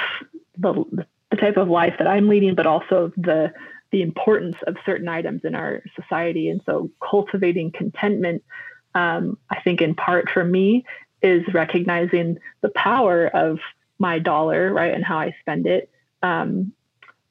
[0.58, 3.54] the, the type of life that I'm leading, but also the
[3.93, 6.49] the importance of certain items in our society.
[6.49, 8.43] And so, cultivating contentment,
[8.95, 10.84] um, I think, in part for me,
[11.21, 13.60] is recognizing the power of
[13.99, 15.91] my dollar, right, and how I spend it,
[16.23, 16.73] um,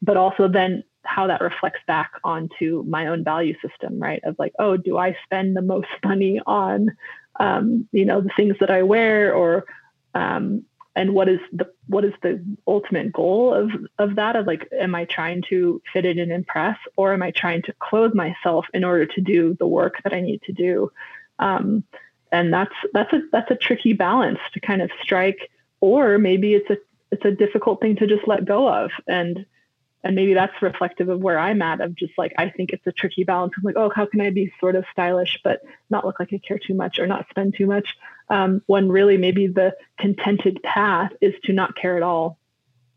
[0.01, 4.23] but also then how that reflects back onto my own value system, right?
[4.23, 6.97] Of like, oh, do I spend the most money on,
[7.41, 9.65] um, you know, the things that I wear, or
[10.15, 10.65] um,
[10.95, 14.37] and what is the what is the ultimate goal of of that?
[14.37, 17.75] Of like, am I trying to fit it and impress, or am I trying to
[17.79, 20.93] clothe myself in order to do the work that I need to do?
[21.39, 21.85] Um,
[22.31, 25.51] and that's that's a that's a tricky balance to kind of strike,
[25.81, 26.77] or maybe it's a
[27.11, 29.45] it's a difficult thing to just let go of and
[30.05, 32.93] and maybe that's reflective of where I'm at of just like I think it's a
[32.93, 36.19] tricky balance of like oh how can I be sort of stylish but not look
[36.19, 37.97] like I care too much or not spend too much
[38.33, 42.39] um, when really maybe the contented path is to not care at all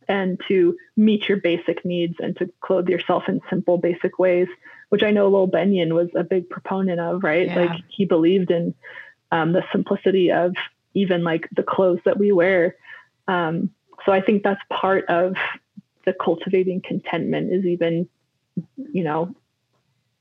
[0.08, 4.48] and to meet your basic needs and to clothe yourself in simple basic ways
[4.90, 7.48] which I know Lil Benyon was a big proponent of right?
[7.48, 7.56] Yeah.
[7.56, 8.74] like he believed in
[9.32, 10.56] um, the simplicity of
[10.94, 12.76] even like the clothes that we wear.
[13.28, 13.72] Um,
[14.06, 15.36] so I think that's part of
[16.06, 18.08] the cultivating contentment is even
[18.78, 19.36] you know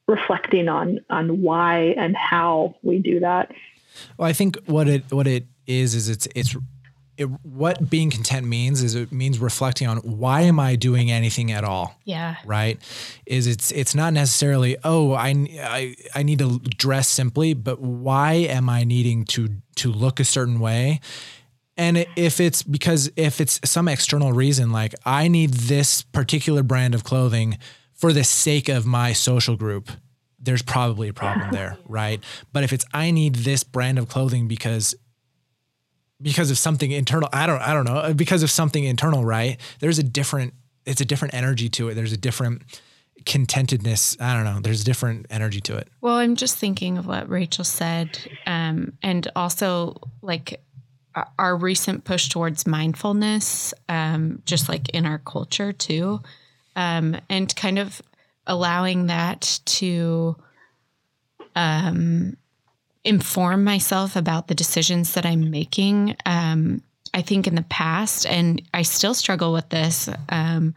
[0.06, 3.52] reflecting on on why and how we do that
[4.16, 6.56] well, I think what it what it is is it's it's
[7.16, 11.52] it, what being content means is it means reflecting on why am I doing anything
[11.52, 11.94] at all?
[12.04, 12.36] Yeah.
[12.44, 12.80] right
[13.26, 15.28] is it's it's not necessarily oh I,
[15.60, 20.24] I I need to dress simply but why am I needing to to look a
[20.24, 21.00] certain way
[21.76, 26.94] and if it's because if it's some external reason like I need this particular brand
[26.94, 27.58] of clothing
[27.92, 29.90] for the sake of my social group
[30.44, 32.22] there's probably a problem there right?
[32.52, 34.94] But if it's I need this brand of clothing because
[36.22, 39.58] because of something internal i don't i don't know because of something internal right?
[39.80, 40.54] There's a different
[40.86, 41.94] it's a different energy to it.
[41.94, 42.62] There's a different
[43.24, 44.20] contentedness.
[44.20, 44.60] I don't know.
[44.60, 45.88] There's a different energy to it.
[46.00, 50.60] Well, I'm just thinking of what Rachel said, um, and also like
[51.38, 56.20] our- recent push towards mindfulness, um, just like in our culture too,
[56.74, 58.02] um, and kind of
[58.46, 60.36] allowing that to
[61.54, 62.36] um,
[63.04, 66.16] inform myself about the decisions that I'm making.
[66.26, 70.08] Um, I think in the past, and I still struggle with this.
[70.28, 70.74] Um,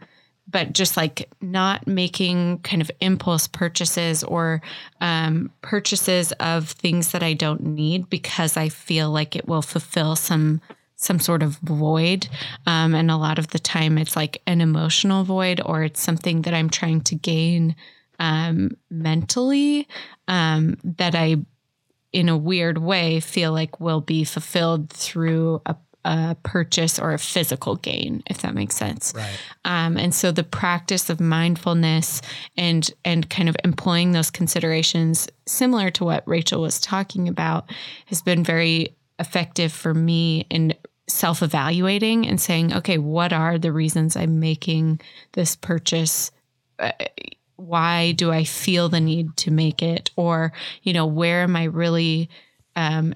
[0.50, 4.62] but just like not making kind of impulse purchases or
[5.00, 10.16] um, purchases of things that I don't need because I feel like it will fulfill
[10.16, 10.62] some
[10.98, 12.28] some sort of void.
[12.66, 16.42] Um, and a lot of the time, it's like an emotional void or it's something
[16.42, 17.76] that I'm trying to gain
[18.18, 19.86] um, mentally
[20.26, 21.36] um, that I,
[22.12, 27.18] in a weird way, feel like will be fulfilled through a a purchase or a
[27.18, 29.12] physical gain, if that makes sense.
[29.14, 32.22] right Um, and so the practice of mindfulness
[32.56, 37.70] and and kind of employing those considerations, similar to what Rachel was talking about,
[38.06, 40.74] has been very effective for me in
[41.08, 45.00] self evaluating and saying, okay, what are the reasons I'm making
[45.32, 46.30] this purchase?
[46.78, 46.92] Uh,
[47.56, 50.10] why do I feel the need to make it?
[50.16, 50.52] Or,
[50.82, 52.30] you know, where am I really,
[52.76, 53.14] um,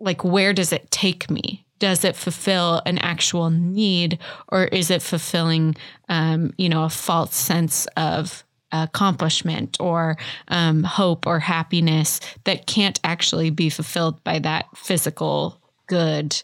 [0.00, 1.66] like, where does it take me?
[1.78, 4.18] Does it fulfill an actual need
[4.48, 5.76] or is it fulfilling,
[6.08, 10.16] um, you know, a false sense of accomplishment or
[10.48, 16.42] um, hope or happiness that can't actually be fulfilled by that physical good.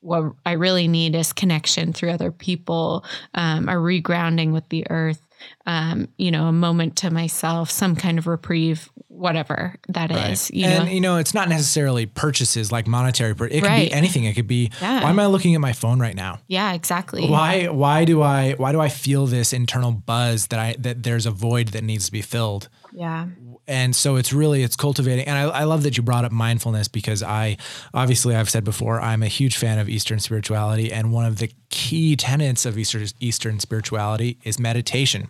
[0.00, 5.23] What I really need is connection through other people, um, a regrounding with the earth,
[5.66, 10.32] um, you know, a moment to myself, some kind of reprieve, whatever that right.
[10.32, 10.50] is.
[10.50, 10.90] You and know?
[10.90, 13.30] you know, it's not necessarily purchases like monetary.
[13.32, 13.88] it could right.
[13.88, 14.24] be anything.
[14.24, 15.02] It could be yeah.
[15.02, 16.40] why am I looking at my phone right now?
[16.46, 17.28] Yeah, exactly.
[17.28, 21.26] Why why do I why do I feel this internal buzz that I that there's
[21.26, 22.68] a void that needs to be filled?
[22.92, 23.26] Yeah
[23.66, 26.88] and so it's really it's cultivating and I, I, love that you brought up mindfulness
[26.88, 27.56] because i
[27.92, 31.50] obviously i've said before i'm a huge fan of eastern spirituality and one of the
[31.74, 35.26] key tenets of eastern, eastern spirituality is meditation.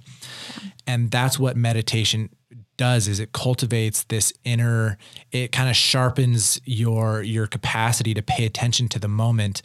[0.87, 2.29] And that's what meditation
[2.77, 4.99] does is it cultivates this inner
[5.31, 9.63] it kind of sharpens your your capacity to pay attention to the moment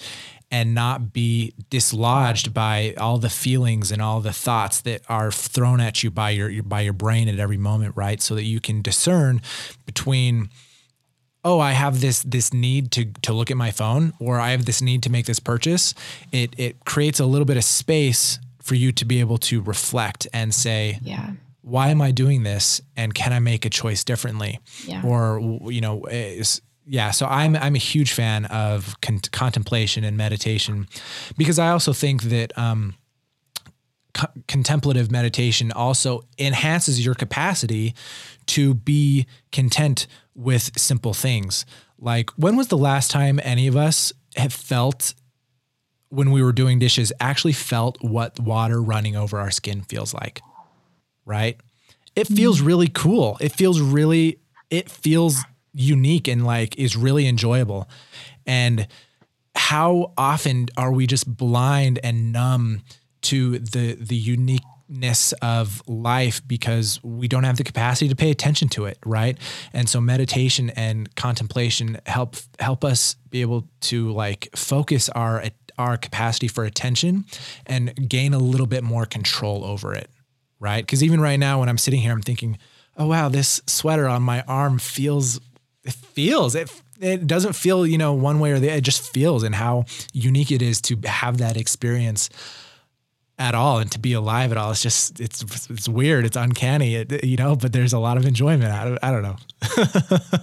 [0.52, 5.80] and not be dislodged by all the feelings and all the thoughts that are thrown
[5.80, 8.22] at you by your, your by your brain at every moment, right?
[8.22, 9.42] So that you can discern
[9.86, 10.50] between
[11.46, 14.66] oh i have this this need to to look at my phone or i have
[14.66, 15.94] this need to make this purchase
[16.32, 20.28] it it creates a little bit of space for you to be able to reflect
[20.34, 21.32] and say yeah
[21.62, 25.02] why am i doing this and can i make a choice differently yeah.
[25.04, 25.40] or
[25.72, 26.62] you know is
[26.92, 30.88] yeah, so I'm I'm a huge fan of con- contemplation and meditation
[31.38, 32.96] because I also think that um,
[34.16, 37.94] co- contemplative meditation also enhances your capacity
[38.48, 41.64] to be content with simple things.
[42.00, 45.14] Like when was the last time any of us have felt
[46.10, 50.42] when we were doing dishes actually felt what water running over our skin feels like?
[51.24, 51.60] Right?
[52.16, 52.68] It feels mm-hmm.
[52.68, 53.38] really cool.
[53.40, 54.40] It feels really
[54.72, 55.44] it feels
[55.74, 57.90] unique and like is really enjoyable.
[58.46, 58.88] And
[59.56, 62.82] how often are we just blind and numb
[63.22, 68.70] to the the uniqueness of life because we don't have the capacity to pay attention
[68.70, 69.38] to it, right?
[69.74, 75.44] And so meditation and contemplation help help us be able to like focus our
[75.78, 77.26] our capacity for attention
[77.66, 80.10] and gain a little bit more control over it,
[80.60, 80.86] right?
[80.86, 82.58] Because even right now when I'm sitting here I'm thinking,
[82.98, 85.40] "Oh wow, this sweater on my arm feels
[85.90, 86.72] it feels it
[87.02, 88.78] it doesn't feel you know one way or the other.
[88.78, 92.30] It just feels and how unique it is to have that experience
[93.38, 94.72] at all and to be alive at all.
[94.72, 96.26] It's just it's it's weird.
[96.26, 96.96] It's uncanny.
[96.96, 99.00] It, you know, but there's a lot of enjoyment out.
[99.02, 99.38] I don't know.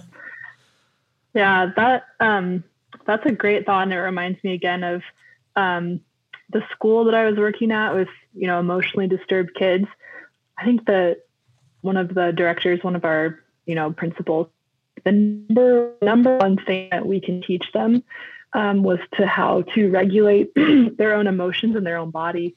[1.33, 2.63] yeah, that um,
[3.05, 5.01] that's a great thought, and it reminds me again of
[5.55, 6.01] um,
[6.51, 9.85] the school that I was working at with you know emotionally disturbed kids.
[10.57, 11.21] I think that
[11.81, 14.47] one of the directors, one of our you know principals
[15.03, 18.03] the number number one thing that we can teach them
[18.53, 22.55] um, was to how to regulate their own emotions and their own body.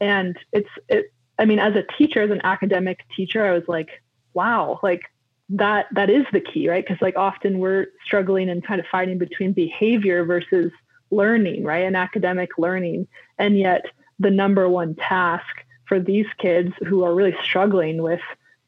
[0.00, 1.12] And it's it.
[1.38, 5.02] I mean, as a teacher, as an academic teacher, I was like, wow, like
[5.50, 6.84] that that is the key, right?
[6.84, 10.72] Because like often we're struggling and kind of fighting between behavior versus
[11.10, 11.84] learning, right?
[11.84, 13.06] And academic learning,
[13.38, 13.86] and yet
[14.18, 15.44] the number one task
[15.86, 18.20] for these kids who are really struggling with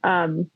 [0.04, 0.50] um,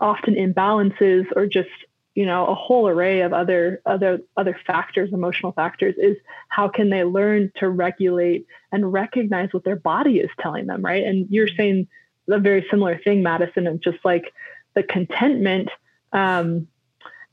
[0.00, 1.70] often imbalances or just
[2.14, 6.16] you know a whole array of other other other factors emotional factors is
[6.48, 11.04] how can they learn to regulate and recognize what their body is telling them right?
[11.04, 11.88] And you're saying
[12.30, 14.32] a very similar thing madison and just like
[14.74, 15.70] the contentment
[16.12, 16.68] um,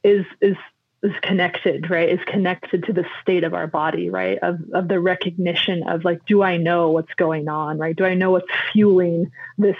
[0.03, 0.55] is is
[1.03, 2.09] is connected right?
[2.09, 4.37] Is connected to the state of our body right?
[4.41, 7.95] Of, of the recognition of like do i know what's going on right?
[7.95, 9.77] Do i know what's fueling this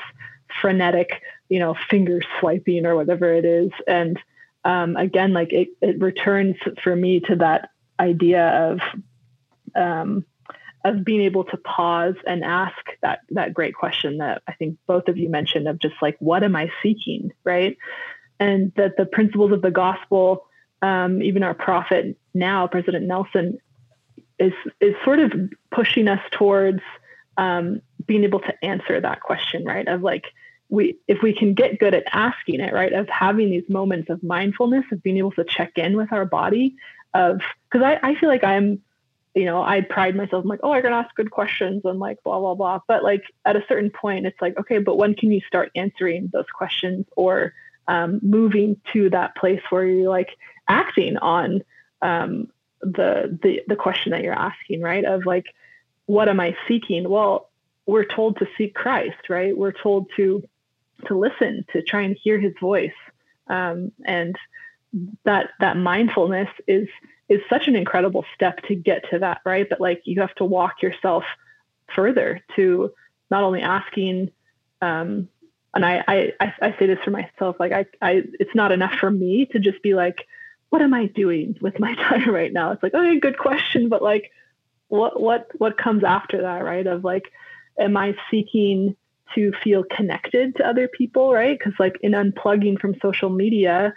[0.62, 3.72] frenetic you know finger swiping or whatever it is?
[3.88, 4.20] And
[4.64, 8.80] um, again, like it, it returns for me to that idea of
[9.76, 10.26] um,
[10.86, 15.07] of being able to pause and ask that that great question that I think both
[15.07, 17.78] of you mentioned of just like what am I seeking, right?
[18.39, 20.45] And that the principles of the gospel,
[20.82, 23.60] um, even our prophet now, President Nelson,
[24.39, 25.34] is is sort of
[25.72, 26.82] pushing us towards
[27.38, 29.88] um, being able to answer that question, right?
[29.88, 30.26] Of like
[30.70, 34.22] we if we can get good at asking it right of having these moments of
[34.24, 36.76] mindfulness of being able to check in with our body
[37.14, 38.82] of because I, I feel like i'm
[39.34, 42.22] you know i pride myself i'm like oh i can ask good questions and like
[42.24, 45.32] blah blah blah but like at a certain point it's like okay but when can
[45.32, 47.54] you start answering those questions or
[47.90, 50.30] um, moving to that place where you're like
[50.68, 51.64] acting on
[52.02, 52.48] um,
[52.82, 55.04] the the the question that you're asking, right?
[55.04, 55.46] Of like,
[56.06, 57.10] what am I seeking?
[57.10, 57.50] Well,
[57.86, 59.58] we're told to seek Christ, right?
[59.58, 60.44] We're told to
[61.08, 62.91] to listen, to try and hear His voice,
[63.47, 64.36] um, and
[65.24, 66.88] that that mindfulness is
[67.28, 69.70] is such an incredible step to get to that, right?
[69.70, 71.24] But like, you have to walk yourself
[71.95, 72.91] further to
[73.30, 74.32] not only asking
[74.82, 75.28] um,
[75.74, 79.12] and I, I I say this for myself like I, I it's not enough for
[79.12, 80.26] me to just be like
[80.70, 82.72] what am I doing with my time right now?
[82.72, 84.32] It's like okay good question but like
[84.88, 86.86] what what what comes after that right?
[86.86, 87.32] Of like
[87.78, 88.95] am I seeking
[89.36, 93.94] to feel connected to other people right because like in unplugging from social media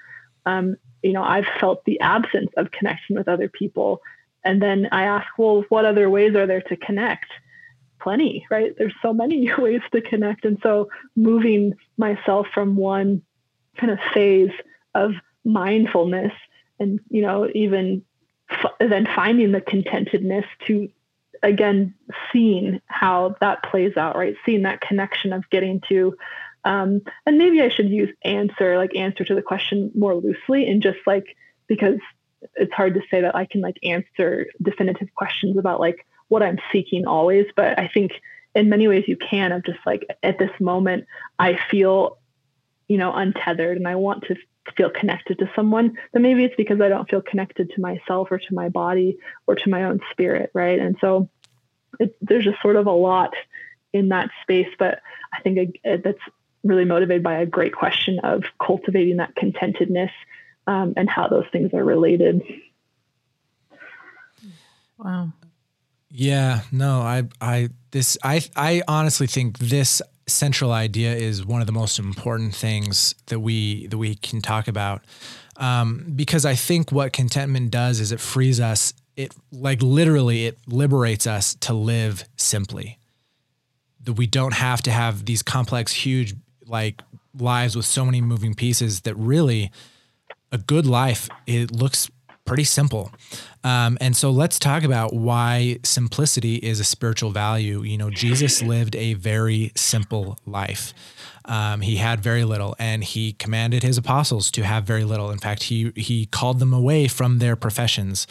[0.47, 4.01] um, you know I've felt the absence of connection with other people
[4.45, 7.27] and then I ask well what other ways are there to connect
[8.03, 8.75] plenty, right?
[8.77, 10.45] There's so many ways to connect.
[10.45, 13.23] And so moving myself from one
[13.77, 14.51] kind of phase
[14.95, 15.13] of
[15.45, 16.33] mindfulness
[16.79, 18.03] and, you know, even
[18.51, 20.91] f- then finding the contentedness to,
[21.43, 21.95] again,
[22.33, 24.37] seeing how that plays out, right?
[24.47, 26.17] Seeing that connection of getting to,
[26.65, 30.83] um, and maybe I should use answer, like answer to the question more loosely and
[30.83, 31.37] just like,
[31.67, 31.99] because
[32.55, 36.59] it's hard to say that I can like answer definitive questions about like what I'm
[36.73, 38.13] seeking always, but I think
[38.55, 41.07] in many ways you can of just like at this moment
[41.39, 42.19] I feel,
[42.89, 44.37] you know, untethered and I want to
[44.77, 48.39] feel connected to someone, then maybe it's because I don't feel connected to myself or
[48.39, 50.79] to my body or to my own spirit, right?
[50.79, 51.29] And so
[51.99, 53.35] it, there's just sort of a lot
[53.93, 55.01] in that space, but
[55.33, 56.19] I think that's
[56.65, 60.11] really motivated by a great question of cultivating that contentedness
[60.67, 62.43] um, and how those things are related.
[64.97, 65.33] Wow.
[66.09, 71.67] Yeah, no, I, I, this, I, I honestly think this central idea is one of
[71.67, 75.03] the most important things that we that we can talk about,
[75.57, 78.93] um, because I think what contentment does is it frees us.
[79.17, 82.99] It like literally it liberates us to live simply.
[84.05, 86.35] That we don't have to have these complex, huge
[86.67, 87.03] like
[87.39, 89.03] lives with so many moving pieces.
[89.03, 89.71] That really,
[90.51, 92.11] a good life it looks
[92.45, 93.13] pretty simple.
[93.65, 97.83] Um, and so let's talk about why simplicity is a spiritual value.
[97.83, 100.93] You know, Jesus lived a very simple life.
[101.45, 105.31] Um, he had very little, and he commanded his apostles to have very little.
[105.31, 108.27] In fact, he he called them away from their professions.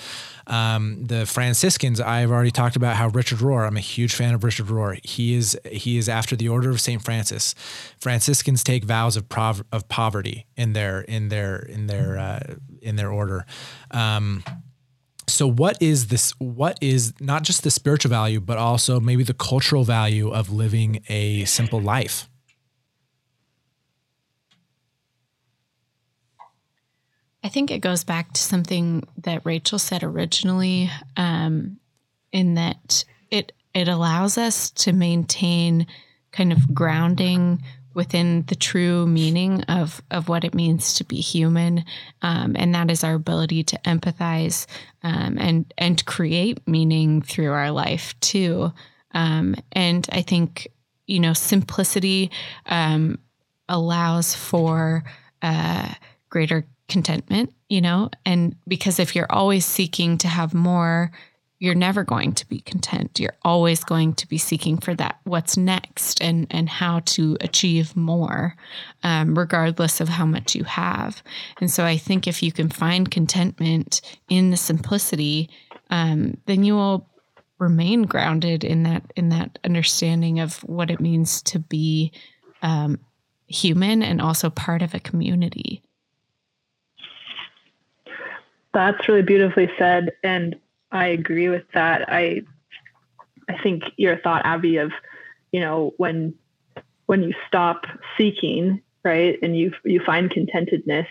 [0.48, 3.68] Um, the Franciscans, I've already talked about how Richard Rohr.
[3.68, 4.98] I'm a huge fan of Richard Rohr.
[5.06, 7.54] He is he is after the order of Saint Francis.
[8.00, 12.96] Franciscans take vows of prov- of poverty in their in their in their uh, in
[12.96, 13.46] their order.
[13.92, 14.44] Um,
[15.32, 19.34] so what is this what is not just the spiritual value but also maybe the
[19.34, 22.28] cultural value of living a simple life?
[27.44, 31.78] I think it goes back to something that Rachel said originally, um,
[32.32, 35.88] in that it it allows us to maintain
[36.32, 37.64] kind of grounding
[37.94, 41.86] within the true meaning of of what it means to be human,
[42.22, 44.66] um, and that is our ability to empathize
[45.04, 48.72] um, and and create meaning through our life too.
[49.14, 50.68] Um, and I think
[51.08, 52.32] you know simplicity
[52.66, 53.20] um,
[53.68, 55.04] allows for
[55.42, 55.94] uh,
[56.30, 61.12] greater contentment, you know, and because if you're always seeking to have more,
[61.62, 63.20] you're never going to be content.
[63.20, 67.96] You're always going to be seeking for that what's next and and how to achieve
[67.96, 68.56] more,
[69.04, 71.22] um, regardless of how much you have.
[71.60, 75.52] And so I think if you can find contentment in the simplicity,
[75.92, 77.08] um, then you will
[77.60, 82.12] remain grounded in that in that understanding of what it means to be
[82.64, 83.00] um,
[83.46, 85.84] human and also part of a community.
[88.74, 90.56] That's really beautifully said, and
[90.92, 92.06] I agree with that.
[92.10, 92.44] I
[93.50, 94.92] I think your thought, Abby, of
[95.52, 96.36] you know when
[97.06, 97.86] when you stop
[98.18, 101.08] seeking, right, and you you find contentedness.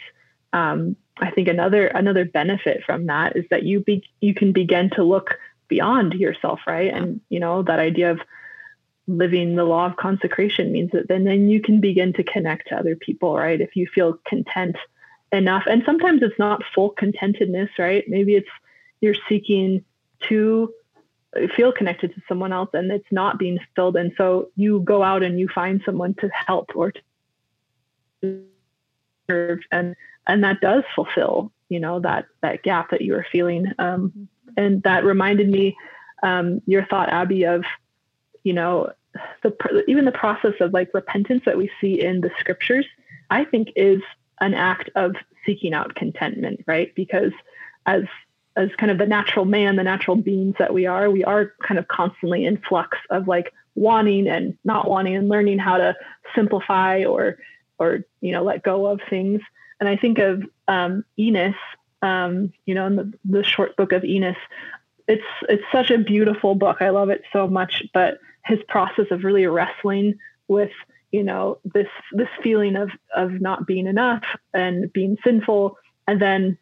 [0.52, 4.90] Um, I think another another benefit from that is that you be you can begin
[4.90, 8.20] to look beyond yourself, right, and you know that idea of
[9.06, 12.76] living the law of consecration means that then then you can begin to connect to
[12.76, 13.60] other people, right?
[13.60, 14.76] If you feel content
[15.32, 15.64] enough.
[15.66, 18.04] And sometimes it's not full contentedness, right?
[18.08, 18.48] Maybe it's
[19.00, 19.84] you're seeking
[20.28, 20.72] to
[21.56, 23.96] feel connected to someone else and it's not being filled.
[23.96, 26.92] And so you go out and you find someone to help or
[28.22, 28.42] to
[29.28, 29.94] serve and
[30.26, 33.72] and that does fulfill, you know, that that gap that you are feeling.
[33.78, 35.76] Um, and that reminded me
[36.22, 37.64] um, your thought, Abby, of,
[38.44, 38.92] you know,
[39.42, 42.86] the even the process of like repentance that we see in the scriptures,
[43.30, 44.02] I think is
[44.40, 45.14] an act of
[45.46, 46.94] seeking out contentment, right?
[46.94, 47.32] Because
[47.86, 48.02] as
[48.60, 51.78] as kind of the natural man, the natural beings that we are, we are kind
[51.78, 55.94] of constantly in flux of like wanting and not wanting and learning how to
[56.34, 57.38] simplify or
[57.78, 59.40] or you know let go of things.
[59.80, 61.54] And I think of um, Enos,
[62.02, 64.36] um, you know, in the, the short book of Enos,
[65.08, 66.76] it's it's such a beautiful book.
[66.80, 67.82] I love it so much.
[67.94, 70.72] But his process of really wrestling with
[71.12, 76.58] you know this this feeling of of not being enough and being sinful, and then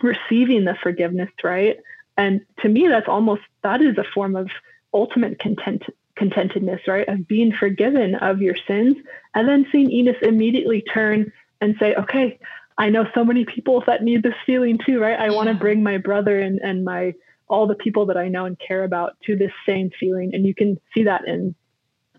[0.00, 1.76] receiving the forgiveness, right?
[2.16, 4.48] And to me, that's almost that is a form of
[4.92, 5.82] ultimate content
[6.18, 7.08] contentedness, right?
[7.08, 8.96] Of being forgiven of your sins,
[9.34, 12.38] and then seeing Enos immediately turn and say, "Okay,
[12.78, 15.18] I know so many people that need this feeling too, right?
[15.18, 15.32] I yeah.
[15.32, 17.14] want to bring my brother and and my
[17.48, 20.34] all the people that I know and care about to this same feeling.
[20.34, 21.54] And you can see that in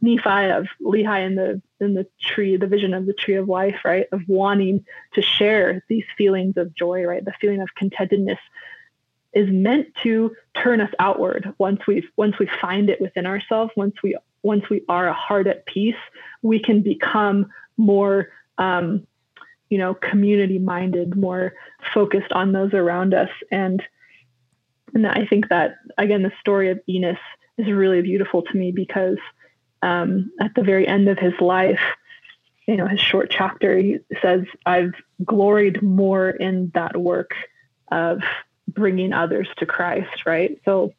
[0.03, 3.77] Nephi of Lehi in the in the tree, the vision of the tree of life,
[3.85, 4.05] right?
[4.11, 7.23] Of wanting to share these feelings of joy, right?
[7.23, 8.37] The feeling of contentedness
[9.31, 13.95] is meant to turn us outward once we once we find it within ourselves, once
[14.03, 15.95] we once we are a heart at peace,
[16.41, 17.47] we can become
[17.77, 18.27] more
[18.57, 19.07] um,
[19.69, 21.53] you know, community minded, more
[21.93, 23.29] focused on those around us.
[23.51, 23.81] And
[24.93, 27.17] and I think that again, the story of Enos
[27.57, 29.17] is really beautiful to me because
[29.83, 31.81] um, at the very end of his life,
[32.67, 37.31] you know, his short chapter, he says, "I've gloried more in that work
[37.91, 38.21] of
[38.67, 40.59] bringing others to Christ." Right.
[40.65, 40.93] So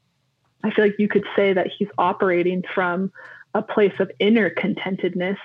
[0.63, 3.11] I feel like you could say that he's operating from
[3.55, 5.39] a place of inner contentedness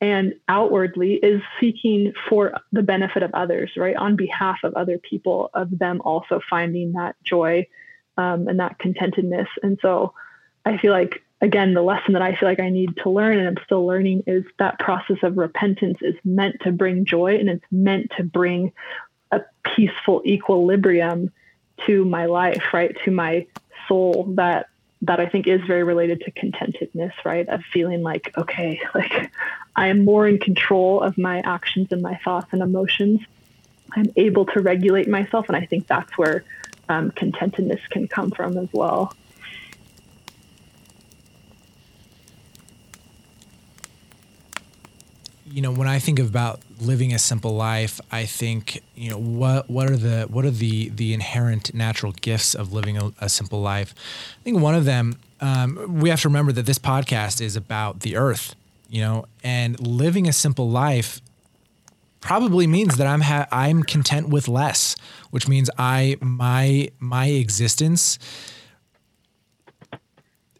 [0.00, 3.96] and outwardly is seeking for the benefit of others, right?
[3.96, 7.66] On behalf of other people, of them also finding that joy
[8.16, 9.48] um, and that contentedness.
[9.62, 10.14] And so
[10.64, 13.48] I feel like, again, the lesson that I feel like I need to learn and
[13.48, 17.64] I'm still learning is that process of repentance is meant to bring joy and it's
[17.70, 18.72] meant to bring
[19.30, 21.30] a peaceful equilibrium
[21.86, 22.94] to my life, right?
[23.04, 23.46] To my
[23.88, 24.66] soul that
[25.02, 27.48] that I think is very related to contentedness, right?
[27.48, 29.30] Of feeling like, okay, like
[29.74, 33.20] I am more in control of my actions and my thoughts and emotions.
[33.96, 35.46] I'm able to regulate myself.
[35.48, 36.44] And I think that's where
[36.90, 39.14] um, contentedness can come from as well.
[45.50, 49.68] You know when i think about living a simple life i think you know what
[49.68, 53.60] what are the what are the the inherent natural gifts of living a, a simple
[53.60, 53.94] life?
[54.40, 58.00] I think one of them um, we have to remember that this podcast is about
[58.00, 58.54] the earth
[58.88, 61.20] you know and living a simple life
[62.20, 64.94] probably means that I'm ha- I'm content with less,
[65.30, 68.18] which means I my my existence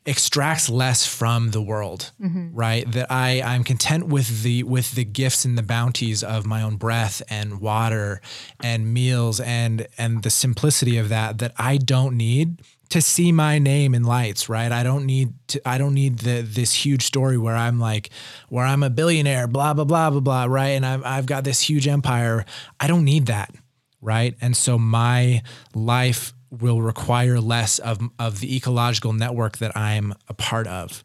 [0.06, 2.54] extracts less from the world mm-hmm.
[2.54, 6.62] right that i i'm content with the with the gifts and the bounties of my
[6.62, 8.20] own breath and water
[8.62, 13.58] and meals and and the simplicity of that that i don't need to see my
[13.58, 14.70] name in lights, right?
[14.70, 18.10] I don't need to I don't need the this huge story where I'm like
[18.48, 20.70] where I'm a billionaire, blah blah blah blah blah, right?
[20.70, 22.44] And I've I've got this huge empire.
[22.80, 23.54] I don't need that,
[24.00, 24.34] right?
[24.40, 25.42] And so my
[25.72, 31.04] life will require less of of the ecological network that I'm a part of.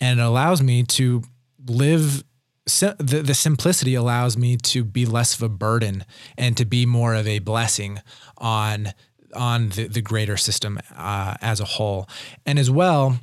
[0.00, 1.22] And it allows me to
[1.66, 2.24] live
[2.64, 6.04] the, the simplicity allows me to be less of a burden
[6.38, 8.00] and to be more of a blessing
[8.38, 8.92] on
[9.34, 12.06] on the, the greater system uh, as a whole.
[12.44, 13.18] And as well,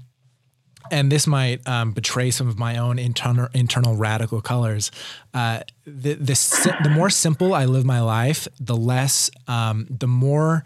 [0.91, 4.91] and this might um, betray some of my own internal internal radical colors.
[5.33, 10.63] Uh, the, the the more simple I live my life, the less, um, the more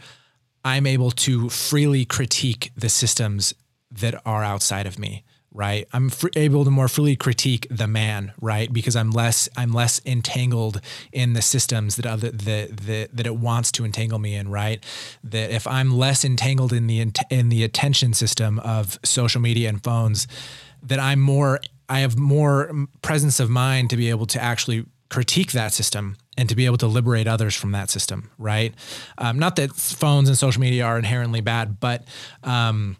[0.64, 3.54] I'm able to freely critique the systems
[3.92, 5.88] that are outside of me right?
[5.94, 8.72] I'm fr- able to more freely critique the man right?
[8.72, 13.36] Because i'm less i'm less entangled in the systems that other that that, that it
[13.36, 14.84] wants to entangle me in right?
[15.24, 17.00] That if i'm less entangled in the
[17.30, 20.28] in the attention system of social media and phones
[20.82, 25.52] that i'm more i have more presence of mind to be able to actually critique
[25.52, 28.74] that system and to be able to liberate others from that system right?
[29.18, 32.06] Um, not that phones and social media are inherently bad but
[32.44, 32.98] um,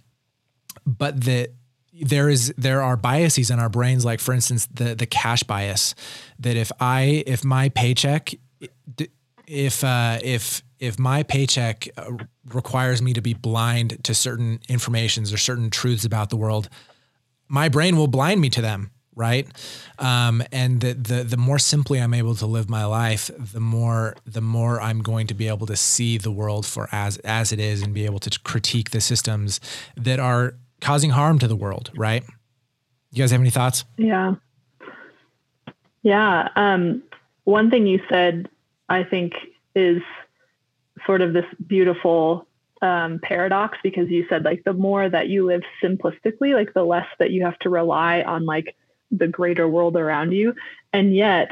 [0.86, 1.52] but that
[2.02, 5.94] there is there are biases in our brains like for instance the the cash bias
[6.40, 8.34] that if i if my paycheck
[9.48, 12.12] if uh, if if my paycheck uh,
[12.50, 16.70] requires me to be blind to certain informations or certain truths about the world
[17.48, 19.48] my brain will blind me to them right
[20.00, 24.16] um, and the, the the more simply i'm able to live my life the more
[24.26, 27.60] the more i'm going to be able to see the world for as as it
[27.60, 29.60] is and be able to critique the systems
[29.96, 32.24] that are causing harm to the world, right?
[33.12, 33.86] You guys have any thoughts?
[33.98, 34.36] Yeah.
[36.04, 36.50] Yeah.
[36.56, 37.04] Um,
[37.46, 38.50] one thing you said,
[38.90, 39.34] I think,
[39.76, 40.02] is
[41.06, 42.48] sort of this beautiful
[42.82, 47.08] um, paradox because you said like the more that you live simplistically, like the less
[47.20, 48.76] that you have to rely on like
[49.18, 50.56] the greater world around you.
[50.92, 51.52] And yet,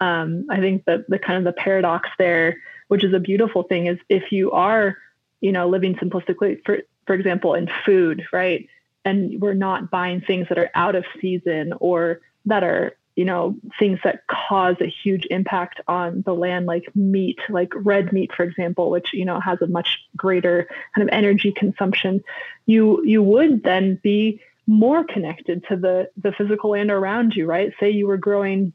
[0.00, 2.58] um, I think that the kind of the paradox there,
[2.88, 4.96] which is a beautiful thing, is if you are,
[5.40, 8.68] you know, living simplistically, for for example, in food, right?
[9.04, 13.54] And we're not buying things that are out of season or that are you know,
[13.78, 18.42] things that cause a huge impact on the land, like meat, like red meat, for
[18.42, 22.22] example, which, you know, has a much greater kind of energy consumption,
[22.64, 27.72] you you would then be more connected to the the physical land around you, right?
[27.80, 28.72] Say you were growing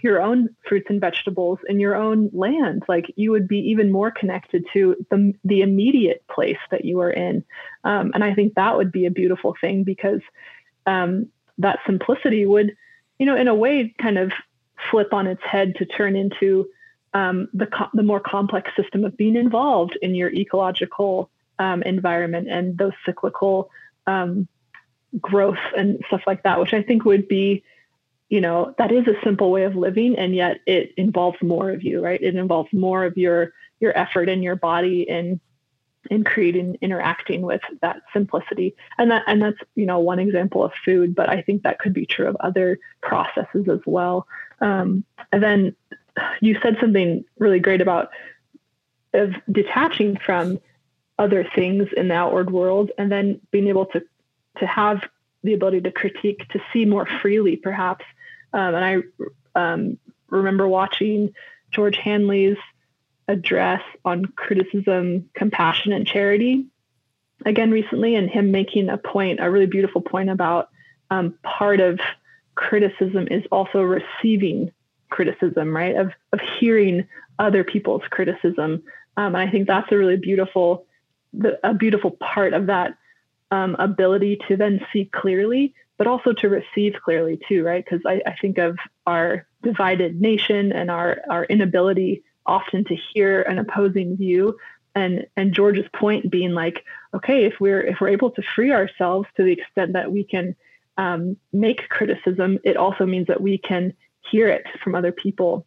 [0.00, 4.10] your own fruits and vegetables in your own land, like you would be even more
[4.10, 7.44] connected to the the immediate place that you are in.
[7.84, 10.20] Um, and I think that would be a beautiful thing because
[10.86, 11.26] um,
[11.58, 12.76] that simplicity would
[13.18, 14.32] you know, in a way, kind of
[14.90, 16.68] flip on its head to turn into
[17.14, 22.48] um, the co- the more complex system of being involved in your ecological um, environment
[22.48, 23.70] and those cyclical
[24.06, 24.46] um,
[25.20, 27.62] growth and stuff like that, which I think would be,
[28.28, 31.82] you know, that is a simple way of living, and yet it involves more of
[31.82, 32.20] you, right?
[32.20, 35.40] It involves more of your your effort and your body in
[36.10, 40.72] in creating interacting with that simplicity and that and that's you know one example of
[40.84, 44.26] food but i think that could be true of other processes as well
[44.60, 45.76] um, and then
[46.40, 48.10] you said something really great about
[49.12, 50.58] of detaching from
[51.18, 54.02] other things in the outward world and then being able to
[54.58, 55.02] to have
[55.44, 58.04] the ability to critique to see more freely perhaps
[58.52, 58.96] um, and i
[59.54, 59.98] um,
[60.30, 61.34] remember watching
[61.70, 62.56] George Handley's
[63.26, 66.66] address on criticism, compassion, and charity
[67.44, 70.70] again recently, and him making a point, a really beautiful point about
[71.10, 72.00] um, part of
[72.54, 74.72] criticism is also receiving
[75.10, 75.96] criticism, right?
[75.96, 77.06] Of of hearing
[77.38, 78.82] other people's criticism,
[79.16, 80.86] um, and I think that's a really beautiful,
[81.32, 82.96] the, a beautiful part of that
[83.50, 87.84] um, ability to then see clearly, but also to receive clearly too, right?
[87.84, 93.42] Because I, I think of our divided nation and our our inability often to hear
[93.42, 94.56] an opposing view
[94.94, 96.84] and and George's point being like,
[97.14, 100.56] okay, if we're if we're able to free ourselves to the extent that we can
[100.96, 103.94] um, make criticism, it also means that we can
[104.30, 105.66] hear it from other people.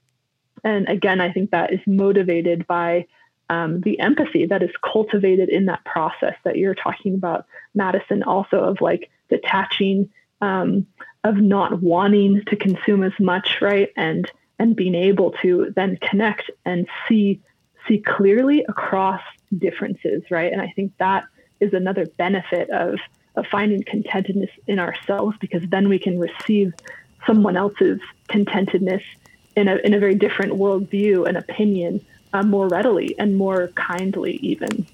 [0.63, 3.07] And again, I think that is motivated by
[3.51, 7.45] um, the empathy that is cultivated in that process that you're talking about,
[7.75, 8.23] Madison.
[8.23, 10.87] Also of like detaching, um,
[11.25, 16.49] of not wanting to consume as much, right, and and being able to then connect
[16.63, 17.41] and see
[17.89, 19.21] see clearly across
[19.57, 20.53] differences, right?
[20.53, 21.25] And I think that
[21.59, 22.99] is another benefit of
[23.35, 26.73] of finding contentedness in ourselves because then we can receive
[27.27, 27.99] someone else's
[28.29, 29.03] contentedness
[29.57, 31.99] in a in a very different worldview and opinion
[32.33, 34.85] uh, more readily and more kindly even.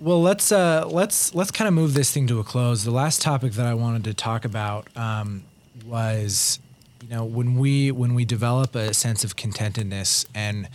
[0.00, 2.84] Well, let's uh, let's let's kind of move this thing to a close.
[2.84, 5.42] The last topic that I wanted to talk about um,
[5.84, 6.60] was,
[7.02, 10.68] you know, when we when we develop a sense of contentedness and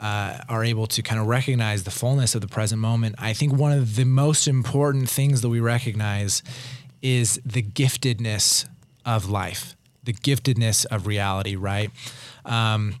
[0.00, 3.14] uh, are able to kind of recognize the fullness of the present moment.
[3.18, 6.42] I think one of the most important things that we recognize
[7.02, 8.66] is the giftedness
[9.04, 11.56] of life, the giftedness of reality.
[11.56, 11.90] Right.
[12.44, 12.94] Um,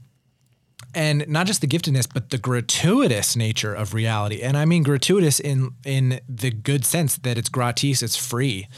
[0.94, 5.40] and not just the giftedness but the gratuitous nature of reality and i mean gratuitous
[5.40, 8.68] in in the good sense that it's gratis it's free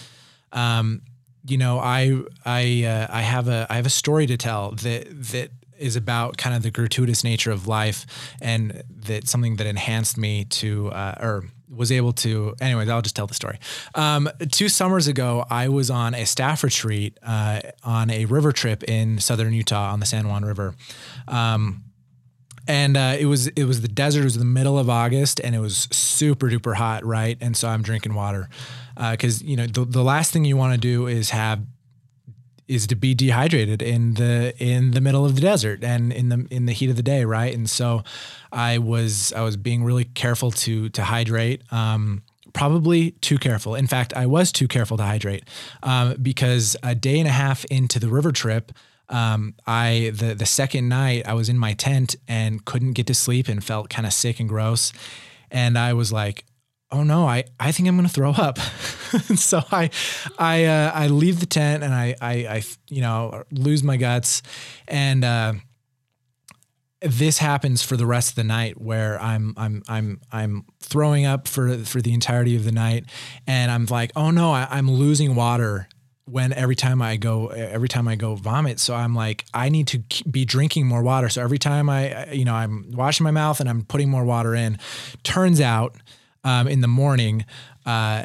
[0.53, 1.03] um,
[1.47, 5.07] you know i i uh, i have a i have a story to tell that
[5.11, 8.07] that is about kind of the gratuitous nature of life
[8.41, 13.17] and that something that enhanced me to uh, or was able to anyways i'll just
[13.17, 13.59] tell the story
[13.95, 18.83] um, two summers ago i was on a staff retreat uh, on a river trip
[18.85, 20.75] in southern utah on the san juan river
[21.29, 21.85] um,
[22.67, 24.21] and uh, it was it was the desert.
[24.21, 27.37] It was the middle of August, and it was super duper hot, right?
[27.41, 28.49] And so I'm drinking water
[28.97, 31.61] because uh, you know the, the last thing you want to do is have
[32.67, 36.47] is to be dehydrated in the in the middle of the desert and in the
[36.51, 37.55] in the heat of the day, right?
[37.55, 38.03] And so
[38.53, 41.63] I was I was being really careful to to hydrate.
[41.73, 43.75] Um, probably too careful.
[43.75, 45.45] In fact, I was too careful to hydrate
[45.83, 48.73] um, because a day and a half into the river trip
[49.09, 53.15] um, I the the second night I was in my tent and couldn't get to
[53.15, 54.93] sleep and felt kind of sick and gross,
[55.51, 56.45] and I was like,
[56.91, 58.59] oh no, I, I think I'm gonna throw up.
[59.37, 59.91] so I
[60.39, 64.43] I uh, I leave the tent and I, I I you know lose my guts,
[64.89, 65.55] and uh,
[67.01, 71.49] this happens for the rest of the night where I'm I'm I'm I'm throwing up
[71.49, 73.07] for for the entirety of the night,
[73.47, 75.89] and I'm like, oh no, I, I'm losing water
[76.27, 78.81] when every time I go every time I go vomit.
[78.81, 81.29] So I'm like I need to be drinking more water.
[81.29, 84.55] So every time I you know I'm washing my mouth and I'm putting more water
[84.55, 84.79] in.
[85.23, 85.97] Turns out
[86.45, 87.45] um, in the morning
[87.87, 88.25] uh,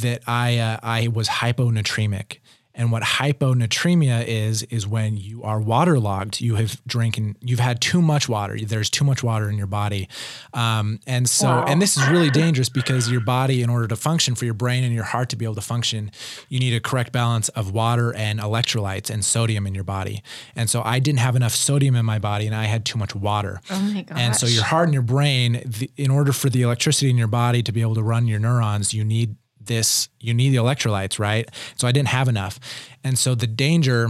[0.00, 2.38] that I uh, I was hyponatremic.
[2.74, 6.40] And what hyponatremia is is when you are waterlogged.
[6.40, 7.36] You have drinking.
[7.40, 8.58] You've had too much water.
[8.58, 10.08] There's too much water in your body,
[10.52, 11.64] um, and so wow.
[11.66, 14.82] and this is really dangerous because your body, in order to function, for your brain
[14.82, 16.10] and your heart to be able to function,
[16.48, 20.22] you need a correct balance of water and electrolytes and sodium in your body.
[20.56, 23.14] And so I didn't have enough sodium in my body, and I had too much
[23.14, 23.60] water.
[23.70, 24.18] Oh my gosh!
[24.18, 27.28] And so your heart and your brain, the, in order for the electricity in your
[27.28, 29.36] body to be able to run your neurons, you need
[29.66, 31.48] this you need the electrolytes right?
[31.76, 32.58] So i didn't have enough.
[33.02, 34.08] And so the danger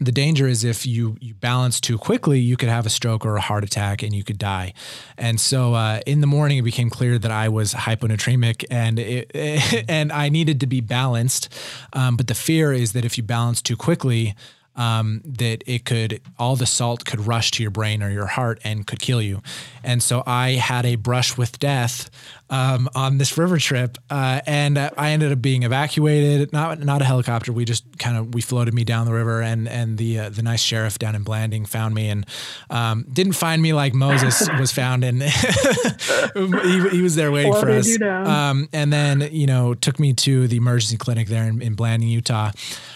[0.00, 3.36] the danger is if you you balance too quickly you could have a stroke or
[3.36, 4.72] a heart attack and you could die.
[5.16, 9.30] And so uh, in the morning it became clear that i was hyponatremic and it,
[9.88, 11.48] and i needed to be balanced.
[11.92, 14.34] Um, but the fear is that if you balance too quickly
[14.76, 18.60] um, that it could all the salt could rush to your brain or your heart
[18.64, 19.42] and could kill you.
[19.82, 22.10] And so I had a brush with death
[22.50, 26.52] um, on this river trip, uh, and I ended up being evacuated.
[26.52, 27.52] Not not a helicopter.
[27.52, 30.42] We just kind of we floated me down the river, and and the uh, the
[30.42, 32.26] nice sheriff down in Blanding found me and
[32.70, 35.22] um, didn't find me like Moses was found, and
[36.34, 38.00] he, he, was there waiting for us.
[38.00, 42.08] Um, and then you know took me to the emergency clinic there in, in Blanding,
[42.08, 42.52] Utah,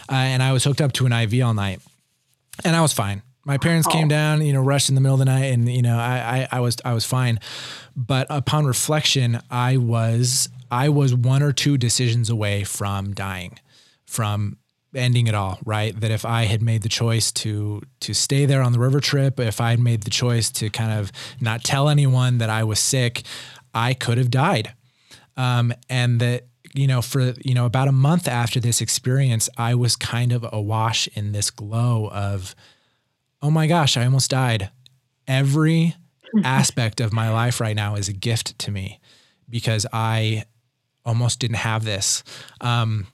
[0.08, 1.80] uh, and I was hooked up to an IV all night,
[2.64, 3.22] and I was fine.
[3.44, 3.92] My parents oh.
[3.92, 6.48] came down, you know, rushed in the middle of the night, and you know, I,
[6.52, 7.40] I, I was, I was fine.
[7.96, 13.58] But upon reflection, I was, I was one or two decisions away from dying,
[14.06, 14.58] from
[14.94, 15.58] ending it all.
[15.64, 15.98] Right?
[15.98, 19.40] That if I had made the choice to to stay there on the river trip,
[19.40, 22.78] if I had made the choice to kind of not tell anyone that I was
[22.78, 23.22] sick,
[23.74, 24.74] I could have died.
[25.38, 26.48] Um, and that
[26.78, 30.46] you know, for you know, about a month after this experience, I was kind of
[30.52, 32.54] awash in this glow of
[33.42, 34.70] oh my gosh, I almost died.
[35.26, 35.96] Every
[36.44, 39.00] aspect of my life right now is a gift to me
[39.50, 40.44] because I
[41.04, 42.22] almost didn't have this.
[42.60, 43.08] Um,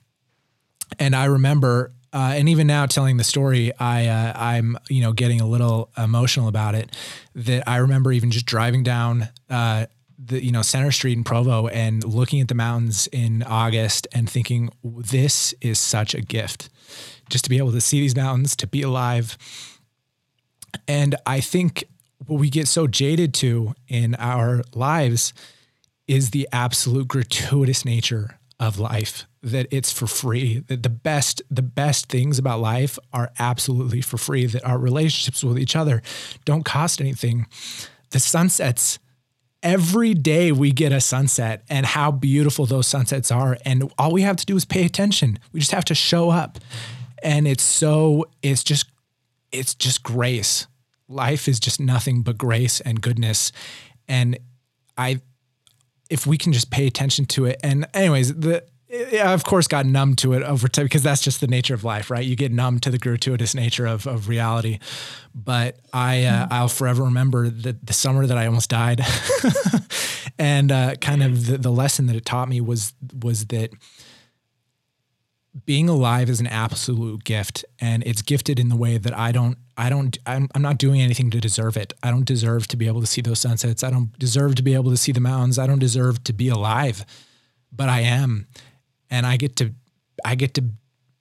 [0.99, 5.11] and I remember, uh, and even now telling the story, I uh, I'm you know
[5.11, 6.95] getting a little emotional about it.
[7.33, 9.87] That I remember even just driving down uh,
[10.25, 14.29] the you know Center Street in Provo and looking at the mountains in August and
[14.29, 16.69] thinking this is such a gift,
[17.29, 19.37] just to be able to see these mountains, to be alive,
[20.87, 21.85] and I think
[22.25, 25.33] what we get so jaded to in our lives
[26.07, 31.61] is the absolute gratuitous nature of life that it's for free that the best the
[31.61, 36.01] best things about life are absolutely for free that our relationships with each other
[36.45, 37.45] don't cost anything.
[38.11, 38.97] The sunsets
[39.65, 44.21] every day we get a sunset and how beautiful those sunsets are and all we
[44.21, 46.59] have to do is pay attention we just have to show up
[47.21, 48.85] and it's so it's just
[49.55, 50.67] it's just grace.
[51.07, 53.51] Life is just nothing but grace and goodness.
[54.07, 54.37] And
[54.97, 55.21] I,
[56.09, 57.59] if we can just pay attention to it.
[57.63, 58.63] And anyways, the,
[58.95, 61.83] I of course got numb to it over time because that's just the nature of
[61.83, 62.25] life, right?
[62.25, 64.79] You get numb to the gratuitous nature of, of reality.
[65.33, 66.53] But I, uh, mm-hmm.
[66.53, 69.01] I'll forever remember the, the summer that I almost died,
[70.39, 73.71] and uh, kind of the, the lesson that it taught me was was that
[75.65, 79.57] being alive is an absolute gift and it's gifted in the way that I don't
[79.77, 81.93] I don't I'm, I'm, not doing anything to deserve it.
[82.03, 83.83] I don't deserve to be able to see those sunsets.
[83.83, 85.59] I don't deserve to be able to see the mountains.
[85.59, 87.05] I don't deserve to be alive.
[87.71, 88.47] But I am
[89.09, 89.73] and I get to
[90.23, 90.63] I get to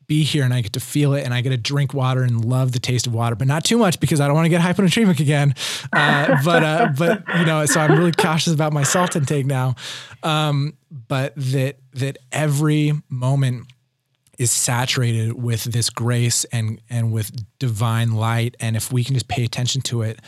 [0.07, 2.45] be here and I get to feel it and I get to drink water and
[2.45, 4.61] love the taste of water, but not too much because I don't want to get
[4.61, 5.55] hyponatremic again.
[5.93, 9.77] Uh, but uh, but you know, so I'm really cautious about my salt intake now.
[10.23, 13.67] Um, but that that every moment
[14.39, 19.29] is saturated with this grace and and with divine light and if we can just
[19.29, 20.21] pay attention to it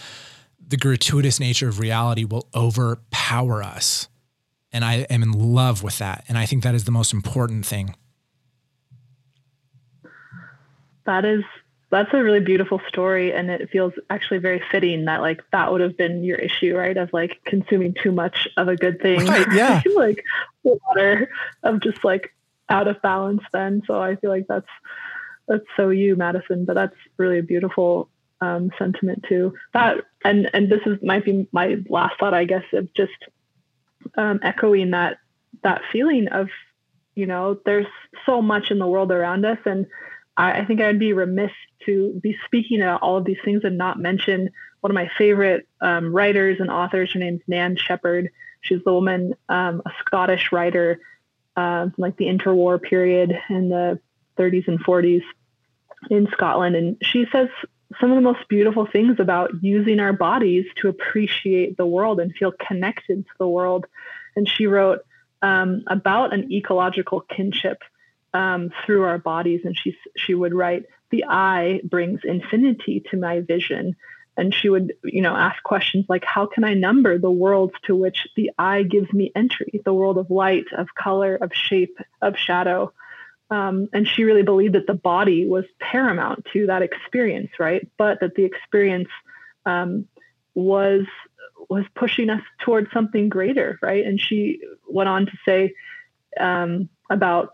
[0.68, 4.08] the gratuitous nature of reality will overpower us
[4.76, 7.64] and i am in love with that and i think that is the most important
[7.64, 7.94] thing
[11.04, 11.42] that is
[11.90, 15.80] that's a really beautiful story and it feels actually very fitting that like that would
[15.80, 19.46] have been your issue right of like consuming too much of a good thing right,
[19.52, 20.22] yeah like
[20.64, 21.30] water
[21.62, 22.32] of just like
[22.68, 23.82] out of balance then.
[23.86, 24.68] So I feel like that's
[25.48, 26.64] that's so you, Madison.
[26.64, 28.08] But that's really a beautiful
[28.40, 29.54] um, sentiment too.
[29.72, 33.12] That and and this is might be my last thought, I guess, of just
[34.16, 35.18] um, echoing that
[35.62, 36.48] that feeling of
[37.14, 37.86] you know there's
[38.24, 39.86] so much in the world around us, and
[40.36, 41.52] I, I think I'd be remiss
[41.86, 45.66] to be speaking about all of these things and not mention one of my favorite
[45.80, 47.12] um, writers and authors.
[47.12, 48.30] Her name's Nan Shepherd.
[48.60, 51.00] She's the woman, um, a Scottish writer
[51.56, 53.98] uh, like the interwar period in the
[54.38, 55.22] 30s and 40s
[56.10, 56.76] in Scotland.
[56.76, 57.48] And she says
[58.00, 62.34] some of the most beautiful things about using our bodies to appreciate the world and
[62.34, 63.86] feel connected to the world.
[64.34, 65.00] And she wrote
[65.42, 67.82] um, about an ecological kinship
[68.34, 69.60] um, through our bodies.
[69.64, 73.96] And she, she would write, The eye brings infinity to my vision.
[74.38, 77.94] And she would, you know, ask questions like, How can I number the worlds to
[77.94, 79.80] which the eye gives me entry?
[79.84, 82.92] The world of light, of color, of shape, of shadow.
[83.50, 87.88] Um, and she really believed that the body was paramount to that experience, right?
[87.96, 89.08] But that the experience
[89.64, 90.06] um,
[90.54, 91.04] was
[91.68, 94.04] was pushing us towards something greater, right?
[94.04, 95.74] And she went on to say
[96.38, 97.50] um, about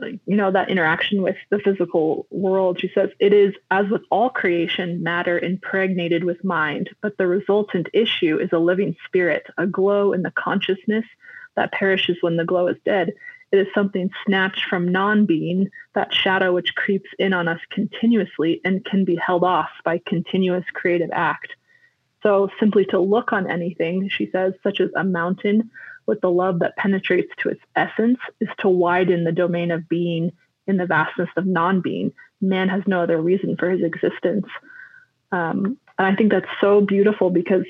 [0.00, 2.80] you know that interaction with the physical world.
[2.80, 7.88] She says it is as with all creation, matter impregnated with mind, but the resultant
[7.92, 11.04] issue is a living spirit, a glow in the consciousness
[11.56, 13.12] that perishes when the glow is dead.
[13.52, 18.60] It is something snatched from non being, that shadow which creeps in on us continuously
[18.64, 21.52] and can be held off by continuous creative act.
[22.22, 25.70] So, simply to look on anything, she says, such as a mountain
[26.06, 30.32] with the love that penetrates to its essence, is to widen the domain of being
[30.66, 32.12] in the vastness of non being.
[32.40, 34.46] Man has no other reason for his existence.
[35.30, 37.64] Um, and I think that's so beautiful because,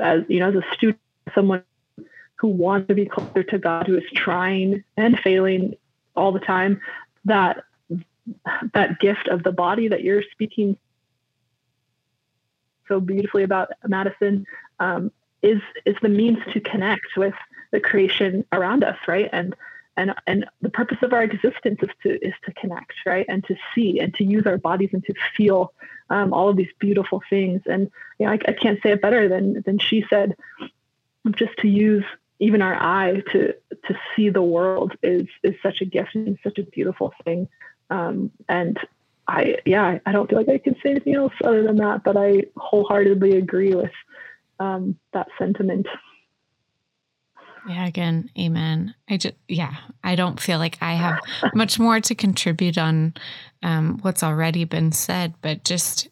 [0.00, 1.00] as you know, as a student,
[1.34, 1.62] someone
[2.38, 5.76] who wants to be closer to God, who is trying and failing
[6.14, 6.80] all the time,
[7.24, 7.64] that
[8.74, 10.76] that gift of the body that you're speaking
[12.86, 14.46] so beautifully about Madison
[14.80, 15.12] um,
[15.42, 17.34] is is the means to connect with
[17.70, 19.28] the creation around us, right?
[19.32, 19.54] And
[19.96, 23.26] and and the purpose of our existence is to is to connect, right?
[23.28, 25.72] And to see and to use our bodies and to feel
[26.10, 27.62] um, all of these beautiful things.
[27.66, 30.36] And you know, I, I can't say it better than than she said.
[31.32, 32.04] Just to use
[32.40, 33.52] even our eye to
[33.86, 37.48] to see the world is is such a gift and such a beautiful thing.
[37.90, 38.78] Um, and
[39.26, 42.16] I yeah, I don't feel like I can say anything else other than that, but
[42.16, 43.92] I wholeheartedly agree with
[44.60, 45.86] um, that sentiment.
[47.68, 48.94] Yeah, again, amen.
[49.10, 51.18] I just yeah, I don't feel like I have
[51.54, 53.14] much more to contribute on
[53.62, 56.08] um, what's already been said, but just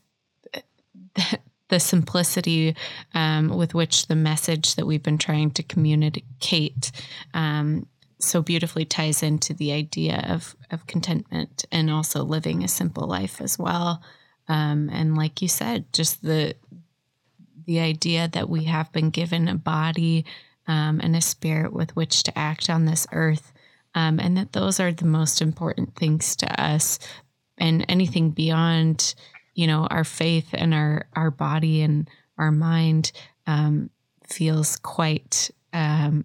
[1.68, 2.76] the simplicity
[3.14, 6.92] um, with which the message that we've been trying to communicate
[7.34, 7.86] um,
[8.18, 13.40] so beautifully ties into the idea of of contentment and also living a simple life
[13.40, 14.02] as well.
[14.48, 16.54] Um, and like you said, just the
[17.66, 20.24] the idea that we have been given a body
[20.68, 23.52] um, and a spirit with which to act on this earth,
[23.94, 26.98] um, and that those are the most important things to us.
[27.58, 29.14] And anything beyond
[29.56, 33.10] you know our faith and our our body and our mind
[33.48, 33.90] um,
[34.28, 36.24] feels quite um,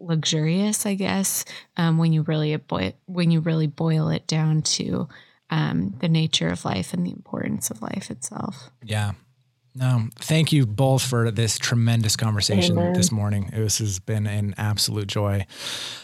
[0.00, 1.44] luxurious, I guess,
[1.76, 5.08] um, when you really boil when you really boil it down to
[5.50, 8.70] um, the nature of life and the importance of life itself.
[8.82, 9.12] Yeah.
[9.72, 12.92] No, thank you both for this tremendous conversation Amen.
[12.92, 13.50] this morning.
[13.52, 15.46] This has been an absolute joy.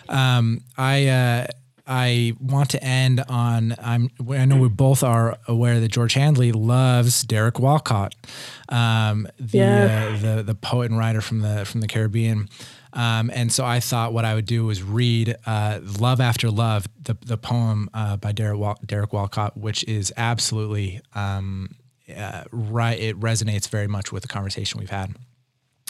[0.09, 1.47] Um, I uh,
[1.87, 6.51] I want to end on I'm I know we both are aware that George Handley
[6.53, 8.15] loves Derek Walcott,
[8.69, 12.49] um, the uh, the the poet and writer from the from the Caribbean.
[12.93, 16.89] Um, and so I thought what I would do was read uh, "Love After Love,"
[17.01, 21.77] the the poem uh, by Derek Wal- Derek Walcott, which is absolutely um,
[22.15, 22.99] uh, right.
[22.99, 25.15] It resonates very much with the conversation we've had.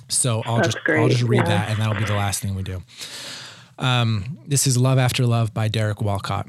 [0.09, 1.01] So I'll That's just great.
[1.01, 1.45] I'll just read yeah.
[1.45, 2.83] that, and that'll be the last thing we do.
[3.79, 6.47] Um, this is Love After Love by Derek Walcott.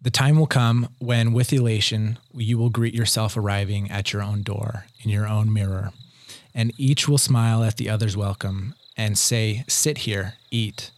[0.00, 4.42] The time will come when, with elation, you will greet yourself arriving at your own
[4.42, 5.90] door in your own mirror,
[6.54, 10.92] and each will smile at the other's welcome and say, Sit here, eat.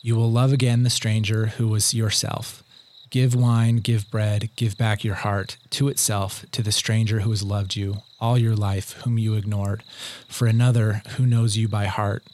[0.00, 2.62] You will love again the stranger who was yourself.
[3.10, 7.42] Give wine, give bread, give back your heart to itself to the stranger who has
[7.42, 9.82] loved you all your life, whom you ignored,
[10.26, 12.24] for another who knows you by heart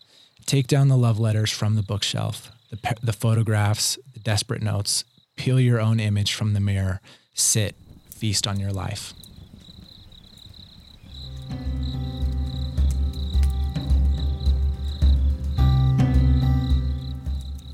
[0.49, 5.05] Take down the love letters from the bookshelf, the, the photographs, the desperate notes.
[5.37, 7.03] Peel your own image from the mirror.
[7.35, 7.77] Sit,
[8.11, 9.13] feast on your life.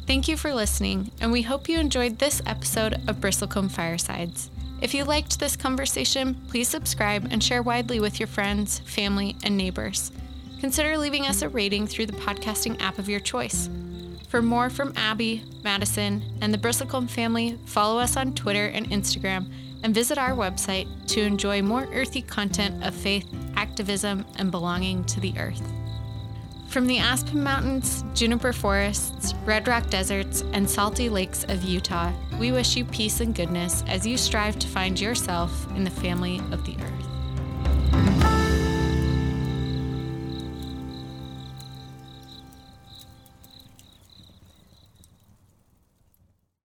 [0.08, 4.50] Thank you for listening, and we hope you enjoyed this episode of Bristlecone Firesides.
[4.80, 9.56] If you liked this conversation, please subscribe and share widely with your friends, family, and
[9.56, 10.10] neighbors
[10.64, 13.68] consider leaving us a rating through the podcasting app of your choice.
[14.28, 19.52] For more from Abby, Madison, and the Bristlecone family, follow us on Twitter and Instagram
[19.82, 25.20] and visit our website to enjoy more earthy content of faith, activism, and belonging to
[25.20, 25.70] the earth.
[26.68, 32.10] From the Aspen Mountains, juniper forests, red rock deserts, and salty lakes of Utah
[32.40, 36.40] We wish you peace and goodness as you strive to find yourself in the family
[36.52, 38.33] of the earth.